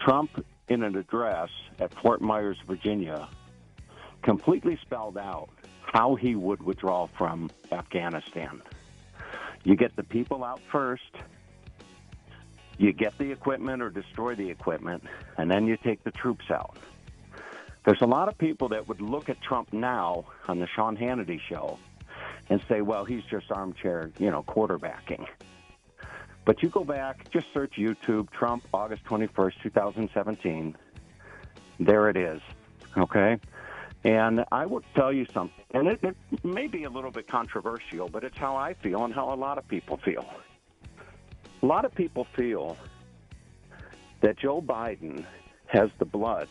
Trump, 0.00 0.42
in 0.68 0.82
an 0.82 0.96
address 0.96 1.50
at 1.78 1.92
Fort 2.00 2.22
Myers, 2.22 2.56
Virginia, 2.66 3.28
completely 4.22 4.78
spelled 4.80 5.18
out 5.18 5.50
how 5.82 6.14
he 6.14 6.34
would 6.34 6.62
withdraw 6.62 7.08
from 7.18 7.50
Afghanistan. 7.70 8.62
You 9.64 9.76
get 9.76 9.94
the 9.96 10.04
people 10.04 10.44
out 10.44 10.60
first. 10.72 11.02
You 12.78 12.92
get 12.92 13.18
the 13.18 13.30
equipment 13.32 13.82
or 13.82 13.90
destroy 13.90 14.34
the 14.34 14.48
equipment, 14.48 15.02
and 15.36 15.50
then 15.50 15.66
you 15.66 15.76
take 15.76 16.02
the 16.04 16.12
troops 16.12 16.50
out. 16.50 16.78
There's 17.84 18.00
a 18.00 18.06
lot 18.06 18.28
of 18.28 18.38
people 18.38 18.68
that 18.68 18.88
would 18.88 19.02
look 19.02 19.28
at 19.28 19.42
Trump 19.42 19.74
now 19.74 20.24
on 20.46 20.58
the 20.58 20.68
Sean 20.74 20.96
Hannity 20.96 21.40
show 21.50 21.78
and 22.50 22.60
say, 22.68 22.80
well, 22.80 23.04
he's 23.04 23.24
just 23.24 23.50
armchair, 23.50 24.10
you 24.18 24.30
know, 24.30 24.42
quarterbacking. 24.42 25.26
But 26.44 26.62
you 26.62 26.70
go 26.70 26.82
back, 26.84 27.30
just 27.30 27.46
search 27.52 27.74
YouTube, 27.76 28.30
Trump, 28.30 28.64
August 28.72 29.04
21st, 29.04 29.62
2017. 29.62 30.76
There 31.78 32.08
it 32.08 32.16
is. 32.16 32.40
Okay? 32.96 33.38
And 34.04 34.44
I 34.50 34.64
will 34.64 34.82
tell 34.94 35.12
you 35.12 35.26
something, 35.34 35.64
and 35.72 35.88
it, 35.88 36.02
it 36.02 36.16
may 36.44 36.68
be 36.68 36.84
a 36.84 36.90
little 36.90 37.10
bit 37.10 37.26
controversial, 37.26 38.08
but 38.08 38.24
it's 38.24 38.38
how 38.38 38.56
I 38.56 38.74
feel 38.74 39.04
and 39.04 39.12
how 39.12 39.32
a 39.32 39.34
lot 39.34 39.58
of 39.58 39.66
people 39.68 39.98
feel. 39.98 40.24
A 41.62 41.66
lot 41.66 41.84
of 41.84 41.94
people 41.94 42.26
feel 42.36 42.76
that 44.20 44.38
Joe 44.38 44.62
Biden 44.62 45.24
has 45.66 45.90
the 45.98 46.04
blood 46.04 46.48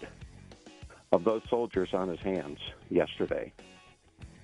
of 1.11 1.23
those 1.23 1.41
soldiers 1.49 1.89
on 1.93 2.09
his 2.09 2.19
hands 2.19 2.59
yesterday. 2.89 3.53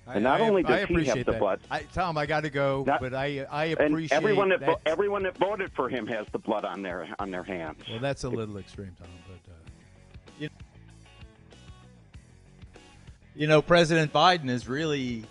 And 0.06 0.22
not 0.22 0.40
I, 0.40 0.48
only 0.48 0.64
I 0.64 0.68
does 0.68 0.78
he 0.80 0.84
appreciate 0.84 1.16
have 1.16 1.26
the 1.26 1.32
that. 1.32 1.40
blood, 1.40 1.60
I, 1.70 1.80
Tom, 1.94 2.18
I 2.18 2.26
got 2.26 2.42
to 2.42 2.50
go, 2.50 2.84
Not- 2.86 3.00
but 3.00 3.14
I 3.14 3.46
I 3.50 3.64
appreciate 3.66 4.12
and 4.12 4.24
everyone 4.24 4.48
that, 4.50 4.60
that. 4.60 4.80
everyone 4.84 5.22
that 5.22 5.36
voted 5.38 5.72
for 5.74 5.88
him 5.88 6.06
has 6.08 6.26
the 6.32 6.38
blood 6.38 6.64
on 6.64 6.82
their 6.82 7.08
on 7.18 7.30
their 7.30 7.42
hands. 7.44 7.82
well, 7.88 8.00
that's 8.00 8.24
a 8.24 8.28
little 8.28 8.58
extreme, 8.58 8.94
Tom. 8.98 9.08
But 9.26 9.50
uh, 9.50 9.56
you, 10.38 10.48
you 13.34 13.46
know, 13.46 13.62
President 13.62 14.12
Biden 14.12 14.48
is 14.48 14.68
really, 14.68 15.24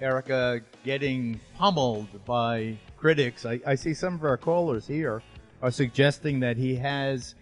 Erica, 0.00 0.60
getting 0.84 1.40
pummeled 1.56 2.24
by 2.24 2.76
critics. 2.96 3.44
I, 3.44 3.60
I 3.66 3.74
see 3.74 3.94
some 3.94 4.14
of 4.14 4.24
our 4.24 4.36
callers 4.36 4.86
here 4.86 5.22
are 5.60 5.70
suggesting 5.70 6.40
that 6.40 6.56
he 6.56 6.76
has 6.76 7.34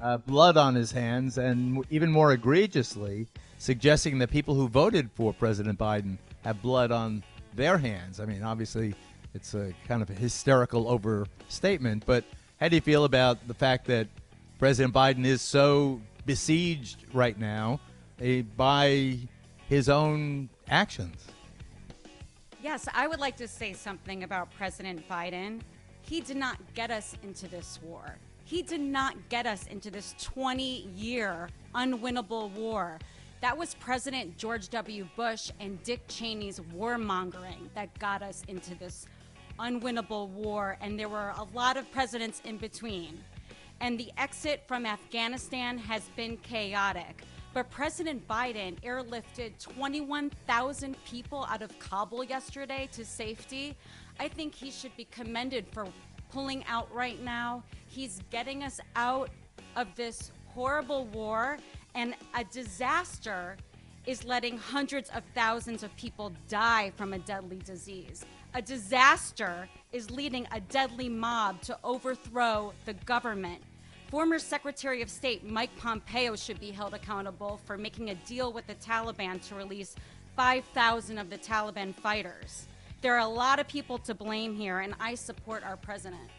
uh, 0.00 0.18
blood 0.18 0.56
on 0.56 0.74
his 0.74 0.92
hands, 0.92 1.38
and 1.38 1.84
even 1.90 2.10
more 2.10 2.32
egregiously, 2.32 3.26
suggesting 3.58 4.18
that 4.18 4.30
people 4.30 4.54
who 4.54 4.68
voted 4.68 5.10
for 5.14 5.32
President 5.32 5.78
Biden 5.78 6.18
have 6.44 6.60
blood 6.62 6.92
on 6.92 7.24
their 7.54 7.78
hands. 7.78 8.20
I 8.20 8.26
mean, 8.26 8.42
obviously, 8.42 8.94
it's 9.32 9.54
a 9.54 9.72
kind 9.88 10.02
of 10.02 10.10
a 10.10 10.14
hysterical 10.14 10.88
overstatement, 10.88 12.04
but 12.06 12.24
how 12.60 12.68
do 12.68 12.76
you 12.76 12.82
feel 12.82 13.04
about 13.04 13.46
the 13.48 13.54
fact 13.54 13.86
that 13.86 14.06
President 14.58 14.94
Biden 14.94 15.24
is 15.24 15.42
so 15.42 16.00
besieged 16.24 17.04
right 17.12 17.38
now 17.38 17.80
eh, 18.20 18.42
by 18.56 19.18
his 19.68 19.88
own 19.88 20.48
actions? 20.68 21.16
Yes, 22.62 22.88
I 22.94 23.08
would 23.08 23.20
like 23.20 23.36
to 23.38 23.48
say 23.48 23.72
something 23.72 24.22
about 24.22 24.50
President 24.54 25.06
Biden. 25.08 25.60
He 26.02 26.20
did 26.20 26.36
not 26.36 26.58
get 26.74 26.90
us 26.90 27.16
into 27.22 27.48
this 27.48 27.78
war. 27.82 28.16
He 28.44 28.62
did 28.62 28.80
not 28.80 29.16
get 29.28 29.46
us 29.46 29.66
into 29.66 29.90
this 29.90 30.14
20 30.20 30.88
year 30.94 31.48
unwinnable 31.74 32.50
war. 32.52 32.98
That 33.40 33.56
was 33.56 33.74
President 33.74 34.38
George 34.38 34.68
W. 34.70 35.06
Bush 35.16 35.50
and 35.60 35.82
Dick 35.82 36.06
Cheney's 36.08 36.60
warmongering 36.74 37.68
that 37.74 37.96
got 37.98 38.22
us 38.22 38.42
into 38.48 38.74
this 38.74 39.06
unwinnable 39.58 40.28
war, 40.28 40.76
and 40.80 40.98
there 40.98 41.08
were 41.08 41.32
a 41.36 41.46
lot 41.54 41.76
of 41.76 41.90
presidents 41.92 42.40
in 42.44 42.56
between. 42.56 43.22
And 43.80 43.98
the 43.98 44.10
exit 44.16 44.62
from 44.66 44.86
Afghanistan 44.86 45.78
has 45.78 46.08
been 46.16 46.36
chaotic. 46.38 47.22
But 47.52 47.70
President 47.70 48.26
Biden 48.26 48.80
airlifted 48.80 49.58
21,000 49.58 50.96
people 51.04 51.46
out 51.48 51.62
of 51.62 51.78
Kabul 51.78 52.24
yesterday 52.24 52.88
to 52.92 53.04
safety. 53.04 53.76
I 54.18 54.28
think 54.28 54.54
he 54.54 54.70
should 54.70 54.96
be 54.96 55.04
commended 55.04 55.66
for 55.72 55.86
pulling 56.32 56.64
out 56.64 56.92
right 56.92 57.22
now. 57.22 57.62
He's 57.86 58.20
getting 58.30 58.64
us 58.64 58.80
out 58.96 59.30
of 59.76 59.94
this 59.94 60.32
horrible 60.46 61.04
war, 61.06 61.58
and 61.94 62.14
a 62.34 62.44
disaster 62.44 63.56
is 64.06 64.24
letting 64.24 64.58
hundreds 64.58 65.08
of 65.10 65.22
thousands 65.34 65.82
of 65.82 65.94
people 65.96 66.32
die 66.48 66.92
from 66.96 67.12
a 67.12 67.18
deadly 67.18 67.58
disease. 67.58 68.24
A 68.54 68.60
disaster 68.60 69.68
is 69.92 70.10
leading 70.10 70.46
a 70.52 70.60
deadly 70.60 71.08
mob 71.08 71.60
to 71.62 71.78
overthrow 71.82 72.72
the 72.84 72.92
government. 72.92 73.62
Former 74.10 74.38
Secretary 74.38 75.02
of 75.02 75.10
State 75.10 75.48
Mike 75.48 75.76
Pompeo 75.78 76.36
should 76.36 76.60
be 76.60 76.70
held 76.70 76.94
accountable 76.94 77.60
for 77.64 77.78
making 77.78 78.10
a 78.10 78.14
deal 78.14 78.52
with 78.52 78.66
the 78.66 78.74
Taliban 78.74 79.40
to 79.48 79.54
release 79.54 79.96
5,000 80.36 81.18
of 81.18 81.30
the 81.30 81.38
Taliban 81.38 81.94
fighters. 81.94 82.68
There 83.00 83.14
are 83.14 83.20
a 83.20 83.26
lot 83.26 83.58
of 83.58 83.66
people 83.66 83.98
to 83.98 84.14
blame 84.14 84.54
here, 84.54 84.80
and 84.80 84.94
I 85.00 85.14
support 85.14 85.64
our 85.64 85.76
president. 85.76 86.30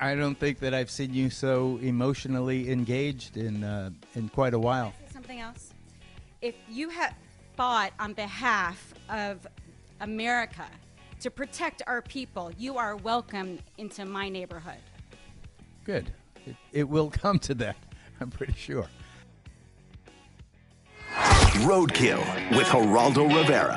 I 0.00 0.14
don't 0.14 0.38
think 0.38 0.58
that 0.60 0.74
I've 0.74 0.90
seen 0.90 1.14
you 1.14 1.30
so 1.30 1.78
emotionally 1.82 2.70
engaged 2.70 3.36
in 3.36 3.64
uh, 3.64 3.90
in 4.14 4.28
quite 4.28 4.54
a 4.54 4.58
while. 4.58 4.92
Say 4.98 5.12
something 5.12 5.40
else. 5.40 5.72
If 6.42 6.54
you 6.68 6.90
have, 6.90 7.14
fought 7.56 7.92
on 7.98 8.12
behalf 8.12 8.94
of 9.08 9.46
America 10.00 10.66
to 11.20 11.30
protect 11.30 11.82
our 11.86 12.02
people, 12.02 12.52
you 12.58 12.76
are 12.76 12.96
welcome 12.96 13.58
into 13.78 14.04
my 14.04 14.28
neighborhood. 14.28 14.78
Good. 15.84 16.12
It, 16.44 16.56
it 16.72 16.88
will 16.88 17.10
come 17.22 17.38
to 17.40 17.54
that, 17.54 17.76
I'm 18.20 18.30
pretty 18.30 18.52
sure. 18.52 18.86
Roadkill 21.64 22.20
with 22.50 22.66
Geraldo 22.66 23.34
Rivera. 23.34 23.74